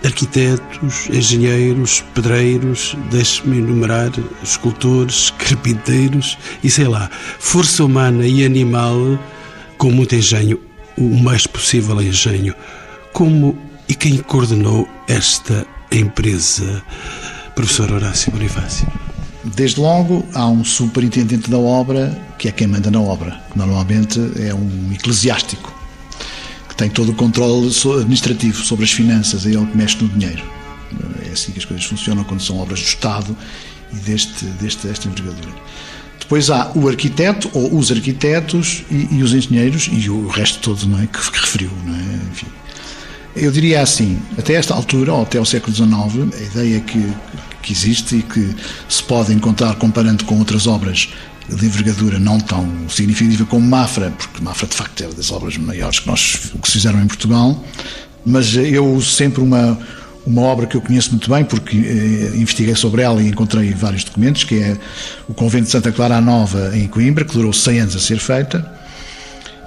[0.03, 4.11] arquitetos, engenheiros, pedreiros, deixe-me enumerar,
[4.41, 7.09] escultores, carpinteiros e sei lá,
[7.39, 9.19] força humana e animal
[9.77, 10.59] com muito engenho,
[10.97, 12.55] o mais possível engenho.
[13.13, 16.81] Como e quem coordenou esta empresa?
[17.53, 18.87] Professor Horácio Bonifácio.
[19.43, 24.17] Desde logo, há um superintendente da obra, que é quem manda na obra, que normalmente
[24.39, 25.73] é um eclesiástico,
[26.69, 30.41] que tem todo o controle administrativo sobre as finanças, é ele que mexe no dinheiro.
[31.27, 33.35] É assim que as coisas funcionam quando são obras do Estado
[33.91, 35.53] e deste, deste, desta envergadura.
[36.17, 40.87] Depois há o arquiteto, ou os arquitetos e, e os engenheiros, e o resto todo
[40.87, 41.71] não é, que, que referiu.
[41.85, 42.19] Não é?
[42.31, 42.47] Enfim.
[43.35, 45.89] Eu diria assim, até esta altura, ou até o século XIX,
[46.37, 47.13] a ideia que,
[47.61, 48.55] que existe e que
[48.89, 51.09] se pode encontrar comparando com outras obras
[51.49, 55.99] de envergadura não tão significativa como Mafra, porque Mafra de facto é das obras maiores
[55.99, 57.63] que nós que se fizeram em Portugal,
[58.25, 59.77] mas eu sempre uma
[60.25, 64.03] uma obra que eu conheço muito bem porque eh, investiguei sobre ela e encontrei vários
[64.03, 64.77] documentos, que é
[65.27, 68.80] o Convento de Santa Clara Nova em Coimbra, que durou 100 anos a ser feita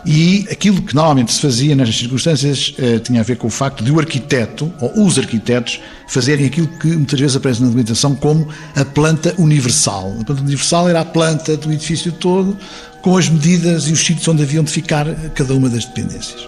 [0.07, 3.83] e aquilo que normalmente se fazia nestas circunstâncias eh, tinha a ver com o facto
[3.83, 8.47] de o arquiteto, ou os arquitetos, fazerem aquilo que muitas vezes aparece na documentação como
[8.77, 10.15] a planta universal.
[10.21, 12.57] A planta universal era a planta do edifício todo,
[13.01, 16.47] com as medidas e os sítios onde haviam de ficar cada uma das dependências.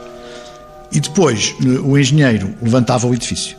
[0.92, 3.56] E depois eh, o engenheiro levantava o edifício.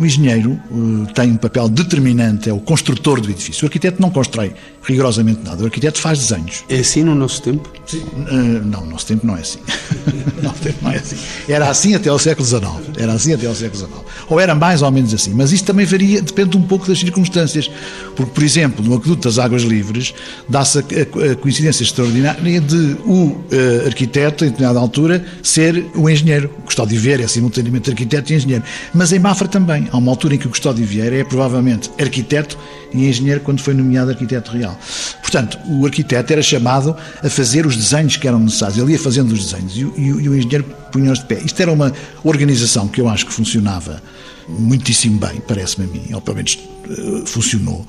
[0.00, 3.64] O engenheiro uh, tem um papel determinante, é o construtor do edifício.
[3.64, 6.64] O arquiteto não constrói rigorosamente nada, o arquiteto faz desenhos.
[6.70, 7.70] É assim no nosso tempo?
[7.84, 7.98] Sim.
[7.98, 9.58] Uh, não, no nosso tempo não é assim.
[10.38, 11.16] no nosso tempo não é assim.
[11.46, 12.62] Era assim até ao século XIX.
[12.96, 14.00] Era assim até ao século XIX.
[14.30, 15.34] Ou era mais ou menos assim.
[15.34, 17.70] Mas isto também varia, depende um pouco das circunstâncias.
[18.16, 20.14] Porque, por exemplo, no Aqueduto das Águas Livres,
[20.48, 26.08] dá-se a, a, a, coincidência extraordinária de o uh, arquiteto, em determinada altura, ser o
[26.08, 26.48] engenheiro.
[26.64, 28.64] Custódio Vieira é simultaneamente arquiteto e engenheiro.
[28.94, 29.89] Mas em Mafra também.
[29.92, 32.56] Há uma altura em que o Custódio Vieira é provavelmente arquiteto
[32.92, 34.78] e engenheiro quando foi nomeado arquiteto real.
[35.20, 38.78] Portanto, o arquiteto era chamado a fazer os desenhos que eram necessários.
[38.78, 41.40] Ele ia fazendo os desenhos e, e, e o engenheiro punha-os de pé.
[41.44, 41.92] Isto era uma
[42.24, 44.02] organização que eu acho que funcionava
[44.48, 47.86] muitíssimo bem, parece-me a mim, ou pelo menos uh, funcionou.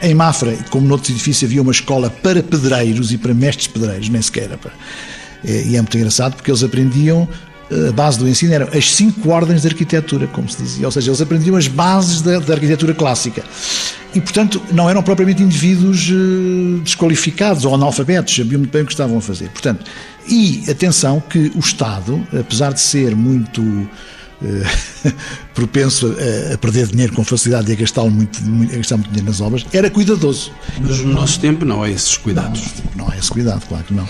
[0.00, 4.20] Em Mafra, como noutros edifícios, havia uma escola para pedreiros e para mestres pedreiros, nem
[4.20, 4.72] sequer era para
[5.44, 7.28] E é muito engraçado porque eles aprendiam
[7.88, 11.10] a base do ensino eram as cinco ordens de arquitetura, como se dizia, ou seja,
[11.10, 13.42] eles aprendiam as bases da, da arquitetura clássica.
[14.14, 18.92] E, portanto, não eram propriamente indivíduos uh, desqualificados ou analfabetos, sabiam muito bem o que
[18.92, 19.48] estavam a fazer.
[19.48, 19.86] Portanto,
[20.28, 23.88] e atenção que o Estado, apesar de ser muito
[24.42, 25.12] uh,
[25.54, 28.38] propenso a, a, perder dinheiro com facilidade e a gastar muito,
[28.72, 30.52] a gastar muito dinheiro nas obras, era cuidadoso.
[30.80, 32.62] Mas no nosso tempo não há esses cuidados.
[32.94, 34.08] Não, não há esse cuidado, claro que não.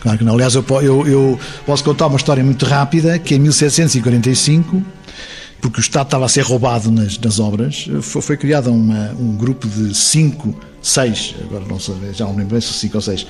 [0.00, 0.34] Claro que não.
[0.34, 4.82] Aliás, eu, eu, eu posso contar uma história muito rápida, que em 1745
[5.60, 9.36] porque o Estado estava a ser roubado nas, nas obras, foi, foi criado uma, um
[9.36, 13.26] grupo de cinco, seis, agora não sei, já não lembro se cinco ou seis,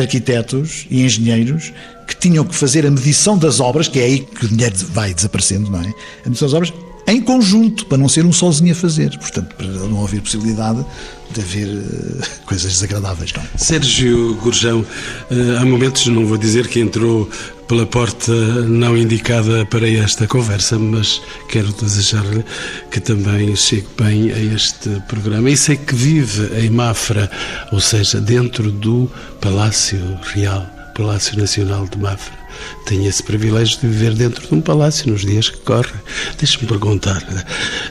[0.00, 1.72] arquitetos e engenheiros
[2.06, 5.12] que tinham que fazer a medição das obras, que é aí que o dinheiro vai
[5.12, 5.92] desaparecendo, não é?
[6.24, 6.72] A medição das obras
[7.08, 9.16] em conjunto, para não ser um sozinho a fazer.
[9.18, 10.84] Portanto, para não haver possibilidade
[11.32, 13.32] de haver uh, coisas desagradáveis.
[13.32, 13.42] Não?
[13.42, 13.46] É?
[13.56, 17.28] Sérgio Gurjão, uh, há momentos, não vou dizer que entrou
[17.66, 22.42] pela porta não indicada para esta conversa, mas quero desejar-lhe
[22.90, 25.50] que também chegue bem a este programa.
[25.50, 27.30] E sei que vive em Mafra,
[27.70, 29.10] ou seja, dentro do
[29.40, 30.00] Palácio
[30.34, 32.38] Real, Palácio Nacional de Mafra
[32.86, 35.94] tenho esse privilégio de viver dentro de um palácio nos dias que correm.
[36.38, 37.22] Deixe-me perguntar,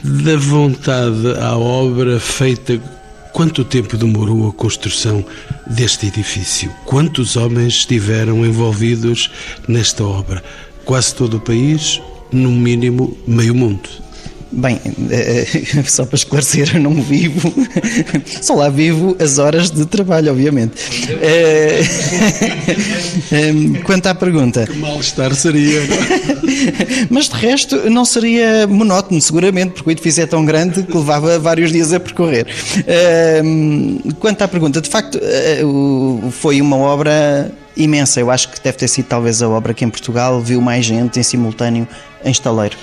[0.02, 2.80] da vontade à obra feita,
[3.32, 5.24] quanto tempo demorou a construção
[5.66, 6.70] deste edifício?
[6.84, 9.30] Quantos homens estiveram envolvidos
[9.66, 10.42] nesta obra?
[10.84, 12.00] Quase todo o país,
[12.32, 13.88] no mínimo meio mundo.
[14.50, 14.80] Bem,
[15.10, 15.46] eh,
[15.86, 17.52] só para esclarecer, eu não vivo,
[18.40, 20.74] só lá vivo as horas de trabalho, obviamente.
[21.20, 21.82] Eh,
[23.84, 24.66] quanto à pergunta.
[24.66, 25.82] Que mal-estar seria.
[27.10, 31.38] Mas de resto, não seria monótono, seguramente, porque o edifício é tão grande que levava
[31.38, 32.46] vários dias a percorrer.
[34.18, 35.60] Quanto à pergunta, de facto, eh,
[36.30, 38.20] foi uma obra imensa.
[38.20, 41.18] Eu acho que deve ter sido talvez a obra que em Portugal viu mais gente
[41.18, 41.86] em simultâneo
[42.24, 42.76] em estaleiro.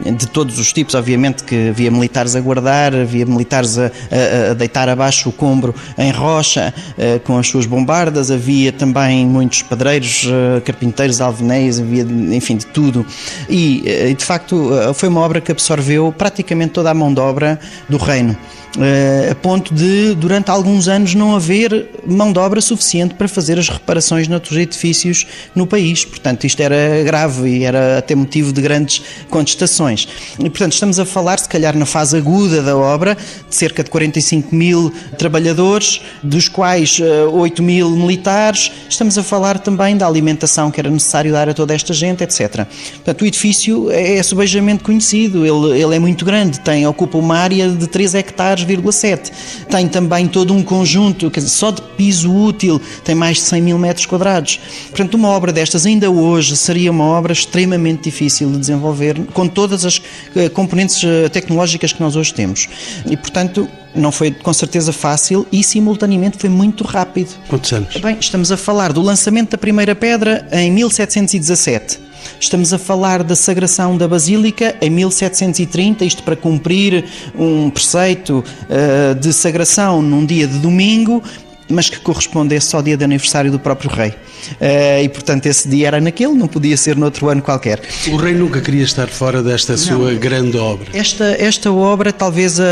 [0.00, 4.54] De todos os tipos, obviamente que havia militares a guardar, havia militares a, a, a
[4.54, 10.24] deitar abaixo o combro em rocha uh, com as suas bombardas, havia também muitos padreiros,
[10.24, 13.06] uh, carpinteiros, alvenéis, havia enfim de tudo.
[13.48, 17.58] E uh, de facto foi uma obra que absorveu praticamente toda a mão de obra
[17.88, 18.36] do reino.
[18.76, 23.58] Uh, a ponto de, durante alguns anos, não haver mão de obra suficiente para fazer
[23.58, 26.06] as reparações noutros edifícios no país.
[26.06, 30.08] Portanto, isto era grave e era até motivo de grandes contestações.
[30.38, 33.14] E, portanto, estamos a falar, se calhar, na fase aguda da obra,
[33.48, 38.72] de cerca de 45 mil trabalhadores, dos quais uh, eh, 8 mil militares.
[38.88, 42.66] Estamos a falar também da alimentação que era necessário dar a toda esta gente, etc.
[42.94, 47.36] Portanto, o edifício é, é subejamente conhecido, ele, ele é muito grande, tem, ocupa uma
[47.36, 49.30] área de 3 hectares 10,7.
[49.68, 53.62] Tem também todo um conjunto, quer dizer, só de piso útil tem mais de 100
[53.62, 54.60] mil metros quadrados.
[54.88, 59.84] Portanto, uma obra destas ainda hoje seria uma obra extremamente difícil de desenvolver com todas
[59.84, 60.00] as
[60.34, 62.68] eh, componentes eh, tecnológicas que nós hoje temos.
[63.08, 67.30] E, portanto, não foi com certeza fácil e simultaneamente foi muito rápido.
[67.48, 67.96] Quantos anos?
[67.96, 73.36] Bem, estamos a falar do lançamento da primeira pedra em 1717 Estamos a falar da
[73.36, 77.04] sagração da Basílica em 1730, isto para cumprir
[77.36, 81.22] um preceito uh, de sagração num dia de domingo,
[81.72, 84.10] mas que correspondesse ao dia de aniversário do próprio rei.
[84.10, 87.80] Uh, e portanto esse dia era naquele, não podia ser noutro ano qualquer.
[88.10, 90.88] O rei nunca queria estar fora desta não, sua grande obra.
[90.92, 92.64] Esta, esta obra, talvez a,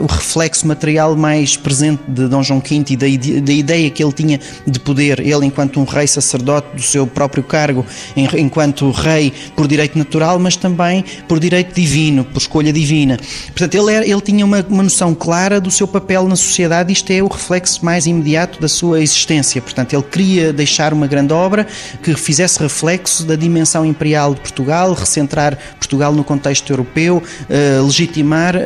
[0.00, 4.12] o reflexo material mais presente de Dom João V e da, da ideia que ele
[4.12, 7.84] tinha de poder, ele enquanto um rei sacerdote do seu próprio cargo,
[8.16, 13.18] enquanto rei por direito natural, mas também por direito divino, por escolha divina.
[13.46, 17.10] Portanto, ele, era, ele tinha uma, uma noção clara do seu papel na sociedade, isto
[17.10, 18.25] é o reflexo mais imediato
[18.60, 19.62] da sua existência.
[19.62, 21.66] Portanto, ele queria deixar uma grande obra
[22.02, 28.56] que fizesse reflexo da dimensão imperial de Portugal, recentrar Portugal no contexto europeu, uh, legitimar
[28.56, 28.60] uh,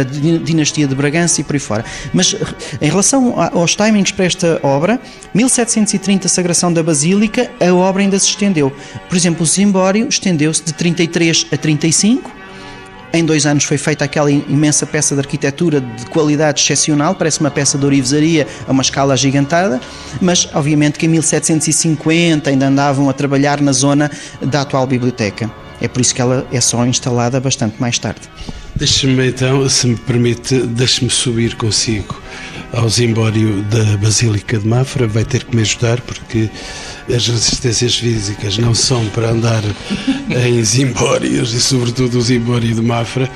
[0.00, 1.84] a dinastia de Bragança e por aí fora.
[2.12, 2.36] Mas
[2.80, 5.00] em relação aos timings para esta obra,
[5.34, 8.72] 1730 Sagração da Basílica, a obra ainda se estendeu.
[9.08, 12.39] Por exemplo, o Zimbório estendeu-se de 33 a 35,
[13.12, 17.50] em dois anos foi feita aquela imensa peça de arquitetura de qualidade excepcional, parece uma
[17.50, 19.80] peça de orivesaria a uma escala gigantada,
[20.20, 25.50] mas obviamente que em 1750 ainda andavam a trabalhar na zona da atual biblioteca.
[25.80, 28.20] É por isso que ela é só instalada bastante mais tarde.
[28.76, 32.20] Deixe-me então, se me permite, deixe-me subir consigo
[32.72, 35.06] ao zimbório da Basílica de Mafra.
[35.06, 36.48] Vai ter que me ajudar porque
[37.14, 39.62] as resistências físicas não são para andar
[40.28, 43.28] em zimbórios e, sobretudo, o zimbório de Mafra.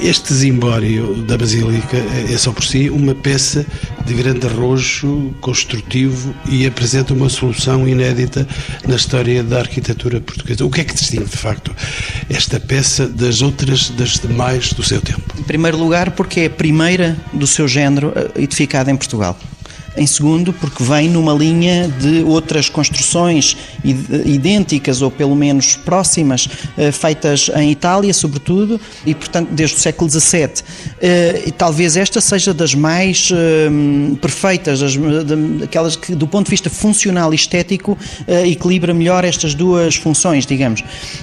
[0.00, 3.64] Este zimbório da Basílica é só por si uma peça
[4.04, 8.46] de grande arrojo construtivo e apresenta uma solução inédita
[8.86, 10.64] na história da arquitetura portuguesa.
[10.64, 11.74] O que é que distingue, de facto,
[12.28, 15.22] esta peça das outras, das demais do seu tempo?
[15.38, 19.38] Em primeiro lugar, porque é a primeira do seu género eh, edificada em Portugal.
[19.96, 26.92] Em segundo, porque vem numa linha de outras construções idênticas ou pelo menos próximas, eh,
[26.92, 30.50] feitas em Itália, sobretudo, e portanto desde o século XVII.
[31.00, 34.80] Eh, e talvez esta seja das mais eh, perfeitas,
[35.64, 40.82] aquelas que, do ponto de vista funcional e estético, equilibra melhor estas duas funções, digamos.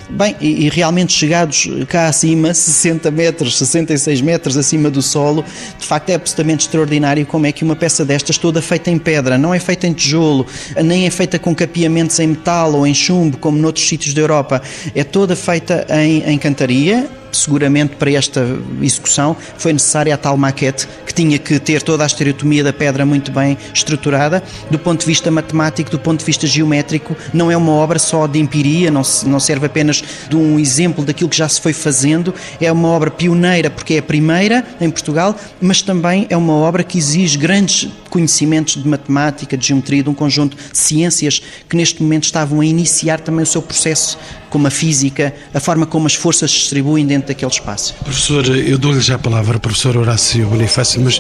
[0.10, 5.46] Bem, e, e realmente chegados cá acima, 60 metros, 66 metros acima do solo,
[5.78, 9.38] de facto é absolutamente extraordinário como é que uma peça destas toda feita em pedra,
[9.38, 10.48] não é feita em tijolo,
[10.84, 14.62] nem é feita com capeamentos em metal ou em chumbo, como noutros sítios da Europa.
[14.96, 17.08] É toda feita em, em cantaria,
[17.38, 18.42] seguramente para esta
[18.82, 23.06] execução foi necessária a tal maquete que tinha que ter toda a estereotomia da pedra
[23.06, 24.44] muito bem estruturada.
[24.70, 28.28] Do ponto de vista matemático, do ponto de vista geométrico, não é uma obra só
[28.28, 32.34] de empiria, não, não serve apenas de um exemplo daquilo que já se foi fazendo,
[32.60, 36.84] é uma obra pioneira porque é a primeira em Portugal, mas também é uma obra
[36.84, 42.02] que exige grandes conhecimentos de matemática, de geometria, de um conjunto de ciências que neste
[42.02, 44.18] momento estavam a iniciar também o seu processo,
[44.54, 47.96] como a física, a forma como as forças se distribuem dentro daquele espaço.
[48.04, 51.20] Professor, eu dou-lhe já a palavra, professor Horácio Bonifácio, mas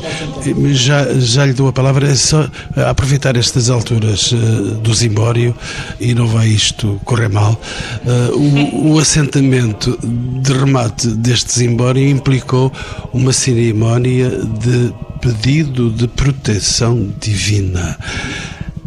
[0.77, 2.47] já, já lhe dou a palavra, é só
[2.87, 4.37] aproveitar estas alturas uh,
[4.75, 5.57] do Zimbório
[5.99, 7.59] e não vai isto correr mal.
[8.05, 12.71] Uh, o, o, assentamento de remate deste Zimbório implicou
[13.11, 17.97] uma cerimónia de pedido de proteção divina.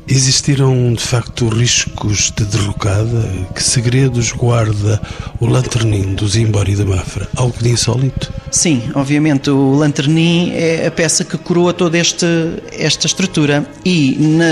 [0.08, 3.28] Existiram de facto riscos de derrocada?
[3.52, 5.00] Que segredos guarda
[5.40, 7.28] o lanternim do Zimbori da Mafra?
[7.34, 8.32] Algo de insólito?
[8.50, 12.26] Sim, obviamente o lanternim é a peça que coroa toda este,
[12.72, 14.44] esta estrutura e na,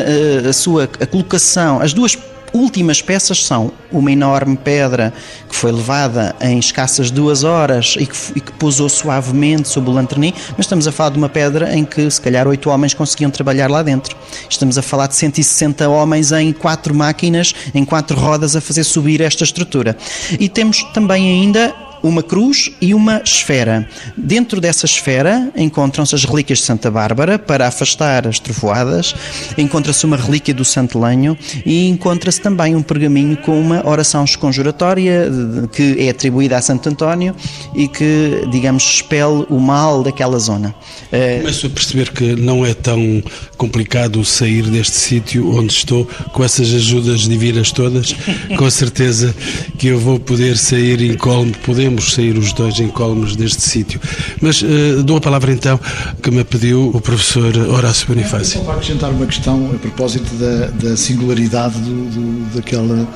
[0.46, 2.16] a, a sua a colocação, as duas
[2.55, 5.12] últimas peças são uma enorme pedra
[5.48, 9.92] que foi levada em escassas duas horas e que, e que pousou suavemente sobre o
[9.92, 13.30] lanternim, mas estamos a falar de uma pedra em que se calhar oito homens conseguiam
[13.30, 14.16] trabalhar lá dentro.
[14.48, 19.20] Estamos a falar de 160 homens em quatro máquinas, em quatro rodas a fazer subir
[19.20, 19.96] esta estrutura.
[20.38, 21.74] E temos também ainda
[22.05, 23.88] uma cruz e uma esfera.
[24.16, 29.14] Dentro dessa esfera encontram-se as relíquias de Santa Bárbara para afastar as trovoadas,
[29.57, 35.30] encontra-se uma relíquia do Santo Lenho e encontra-se também um pergaminho com uma oração esconjuratória
[35.72, 37.34] que é atribuída a Santo António
[37.74, 40.74] e que, digamos, expele o mal daquela zona.
[41.11, 43.22] Eh, Começo a perceber que não é tão
[43.57, 48.14] complicado sair deste sítio onde estou com essas ajudas divinas todas.
[48.59, 49.34] Com certeza
[49.78, 54.01] que eu vou poder sair incólume, podemos podemos sair os dois incólumes deste sítio.
[54.40, 55.78] Mas uh, dou a palavra então
[56.22, 58.59] que me pediu o professor Horácio Bonifácio.
[58.59, 63.09] Só para acrescentar uma questão a propósito da, da singularidade do, do, daquela,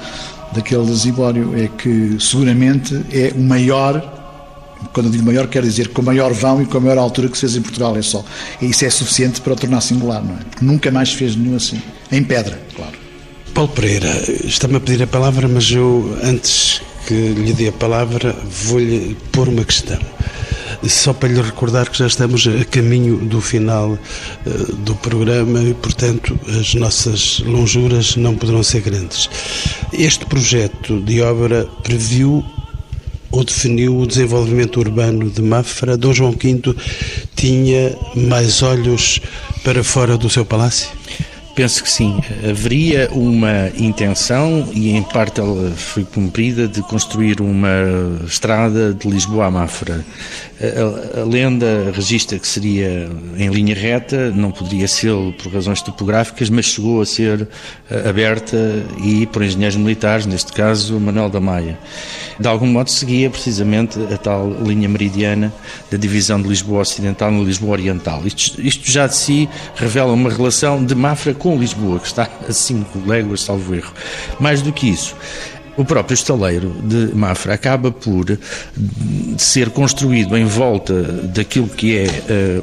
[0.54, 4.16] daquele zibório, é que seguramente é o maior
[4.92, 7.34] quando eu digo maior, quero dizer com maior vão e com a maior altura que
[7.34, 8.24] se fez em Portugal, é só.
[8.62, 10.38] E isso é suficiente para o tornar singular, não é?
[10.38, 11.82] Porque nunca mais se fez nenhum assim.
[12.12, 12.92] Em pedra, claro.
[13.52, 14.08] Paulo Pereira,
[14.44, 18.34] está-me a pedir a palavra, mas eu, antes que lhe dê a palavra,
[18.64, 19.98] vou-lhe pôr uma questão.
[20.86, 25.74] Só para lhe recordar que já estamos a caminho do final uh, do programa e,
[25.74, 29.28] portanto, as nossas lonjuras não poderão ser grandes.
[29.92, 32.44] Este projeto de obra previu
[33.30, 35.96] ou definiu o desenvolvimento urbano de Mafra.
[35.96, 36.74] Dom João V
[37.34, 39.20] tinha mais olhos
[39.64, 40.88] para fora do seu palácio?
[41.58, 42.20] Penso que sim.
[42.48, 47.68] Haveria uma intenção, e em parte ela foi cumprida, de construir uma
[48.24, 50.04] estrada de Lisboa a Mafra.
[50.60, 56.48] A, a, lenda registra que seria em linha reta, não poderia ser por razões topográficas,
[56.48, 57.48] mas chegou a ser
[57.90, 58.56] eh, aberta
[59.02, 61.78] e por engenheiros militares, neste caso Manuel da Maia.
[62.40, 65.52] De algum modo seguia precisamente a tal linha meridiana
[65.90, 68.22] da divisão de Lisboa Ocidental e Lisboa Oriental.
[68.24, 72.52] Isto, isto já de si revela uma relação de Mafra com Lisboa, que está a
[72.52, 73.92] 5 léguas, salvo erro.
[74.40, 75.16] Mais do que isso,
[75.78, 78.26] o próprio estaleiro de Mafra acaba por
[79.38, 82.06] ser construído em volta daquilo que é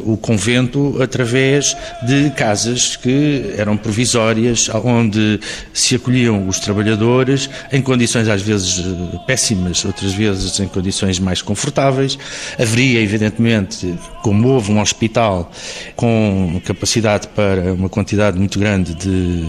[0.03, 5.39] uh, o convento através de casas que eram provisórias, onde
[5.73, 11.41] se acolhiam os trabalhadores em condições às vezes eh, péssimas, outras vezes em condições mais
[11.41, 12.17] confortáveis.
[12.59, 15.49] Haveria, evidentemente, como houve um hospital
[15.95, 19.45] com capacidade para uma quantidade muito grande de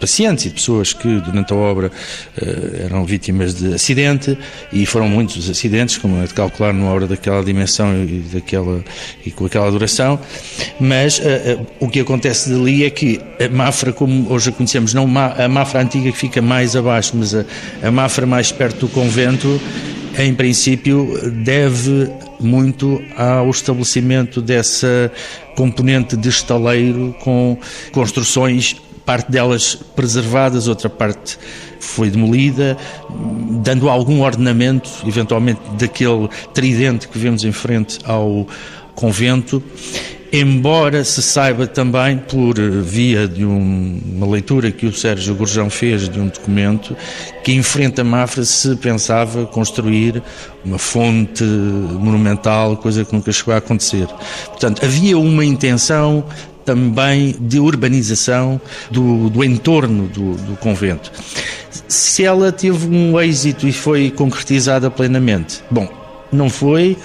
[0.00, 4.38] pacientes e de pessoas que durante a obra uh, eram eram vítimas de acidente
[4.72, 8.84] e foram muitos acidentes, como é de calcular numa hora daquela dimensão e, daquela,
[9.26, 10.18] e com aquela duração,
[10.78, 14.94] mas uh, uh, o que acontece dali é que a Mafra, como hoje a conhecemos,
[14.94, 17.44] não a Mafra antiga que fica mais abaixo, mas a,
[17.82, 19.60] a Mafra mais perto do convento,
[20.16, 25.10] em princípio, deve muito ao estabelecimento dessa
[25.56, 27.58] componente de estaleiro com
[27.92, 31.38] construções, parte delas preservadas, outra parte
[31.84, 32.76] foi demolida,
[33.62, 38.46] dando algum ordenamento, eventualmente daquele tridente que vemos em frente ao
[38.94, 39.62] convento
[40.36, 46.08] embora se saiba também, por via de um, uma leitura que o Sérgio Gorjão fez
[46.08, 46.96] de um documento,
[47.44, 50.20] que em frente a Mafra se pensava construir
[50.64, 54.08] uma fonte monumental, coisa que nunca chegou a acontecer.
[54.46, 56.24] Portanto, havia uma intenção
[56.64, 58.60] também de urbanização
[58.90, 61.12] do, do entorno do, do convento.
[61.88, 65.88] Se ela teve um êxito e foi concretizada plenamente, bom,
[66.32, 66.96] não foi,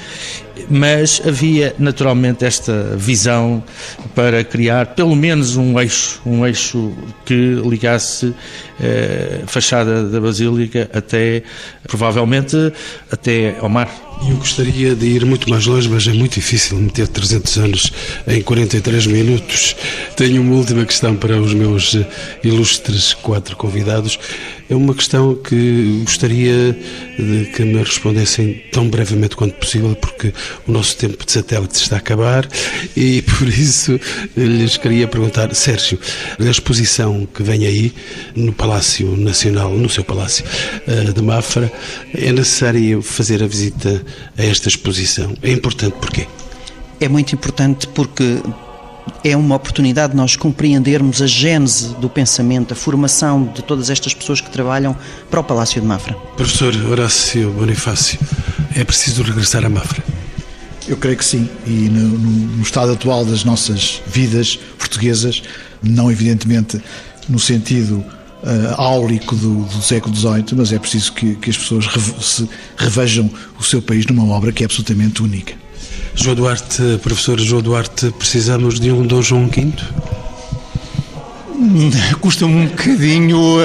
[0.69, 3.63] mas havia naturalmente esta visão
[4.15, 6.93] para criar pelo menos um eixo, um eixo
[7.25, 8.33] que ligasse
[8.81, 11.43] eh, a fachada da Basílica até,
[11.87, 12.73] provavelmente,
[13.11, 14.08] até ao mar.
[14.27, 17.93] Eu gostaria de ir muito mais longe, mas é muito difícil meter 300 anos
[18.27, 19.75] em 43 minutos.
[20.15, 21.97] Tenho uma última questão para os meus
[22.43, 24.19] ilustres quatro convidados.
[24.69, 26.77] É uma questão que gostaria
[27.17, 30.31] de que me respondessem tão brevemente quanto possível, porque
[30.67, 32.47] o nosso tempo de satélite está a acabar
[32.95, 33.99] e por isso
[34.37, 35.99] lhes queria perguntar, Sérgio,
[36.39, 37.91] a exposição que vem aí
[38.35, 40.45] no Palácio Nacional, no seu Palácio
[40.87, 41.71] eh, de Mafra,
[42.13, 44.05] é necessário fazer a visita
[44.37, 45.33] a esta exposição.
[45.41, 46.27] É importante porquê?
[46.99, 48.41] É muito importante porque
[49.23, 54.13] é uma oportunidade de nós compreendermos a gênese do pensamento, a formação de todas estas
[54.13, 54.95] pessoas que trabalham
[55.29, 56.13] para o Palácio de Mafra.
[56.35, 58.19] Professor Horácio Bonifácio,
[58.75, 60.03] é preciso regressar a Mafra?
[60.87, 65.43] Eu creio que sim, e no, no estado atual das nossas vidas portuguesas,
[65.83, 66.81] não evidentemente
[67.27, 68.03] no sentido
[68.43, 71.85] uh, áurico do, do, século XVIII, mas é preciso que, que as pessoas
[72.21, 73.29] se revejam
[73.59, 75.53] o seu país numa obra que é absolutamente única.
[76.15, 79.73] João Duarte, professor João Duarte, precisamos de um Dom João V?
[82.21, 83.57] Custa-me um bocadinho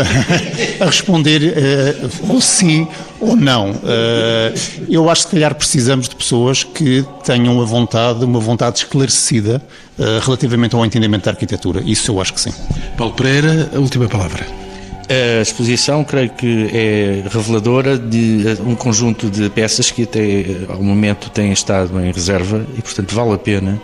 [0.81, 2.89] a responder uh, ou sim
[3.21, 3.71] ou não.
[3.71, 4.53] Uh,
[4.89, 9.63] eu acho que se calhar precisamos de pessoas que tenham a vontade, uma vontade esclarecida
[9.99, 11.83] uh, relativamente ao entendimento da arquitetura.
[11.87, 12.53] Isso eu acho que sim.
[12.97, 14.64] Paulo Pereira, a última palavra.
[15.09, 21.29] A exposição, creio que é reveladora de um conjunto de peças que até ao momento
[21.31, 23.81] têm estado em reserva e, portanto, vale a pena,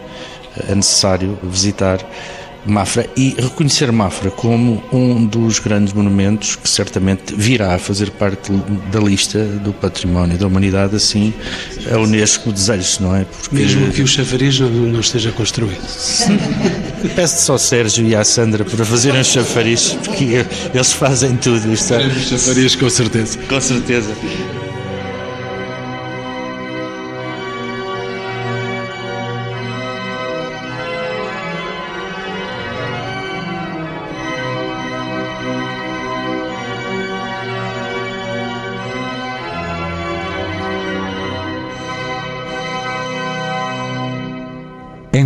[0.68, 1.98] é necessário visitar
[2.66, 8.52] Mafra e reconhecer Mafra como um dos grandes monumentos que certamente virá a fazer parte
[8.92, 11.32] da lista do património da humanidade, assim
[11.90, 13.24] a Unesco deseja, não é?
[13.24, 13.56] Porque...
[13.56, 15.80] Mesmo que o chafariz não esteja construído.
[17.08, 20.44] Peço só ao Sérgio e à Sandra para fazerem os chafariz, porque
[20.74, 21.72] eles fazem tudo.
[21.72, 22.10] Isto é...
[22.10, 23.38] chafariz, com certeza.
[23.48, 24.10] Com certeza.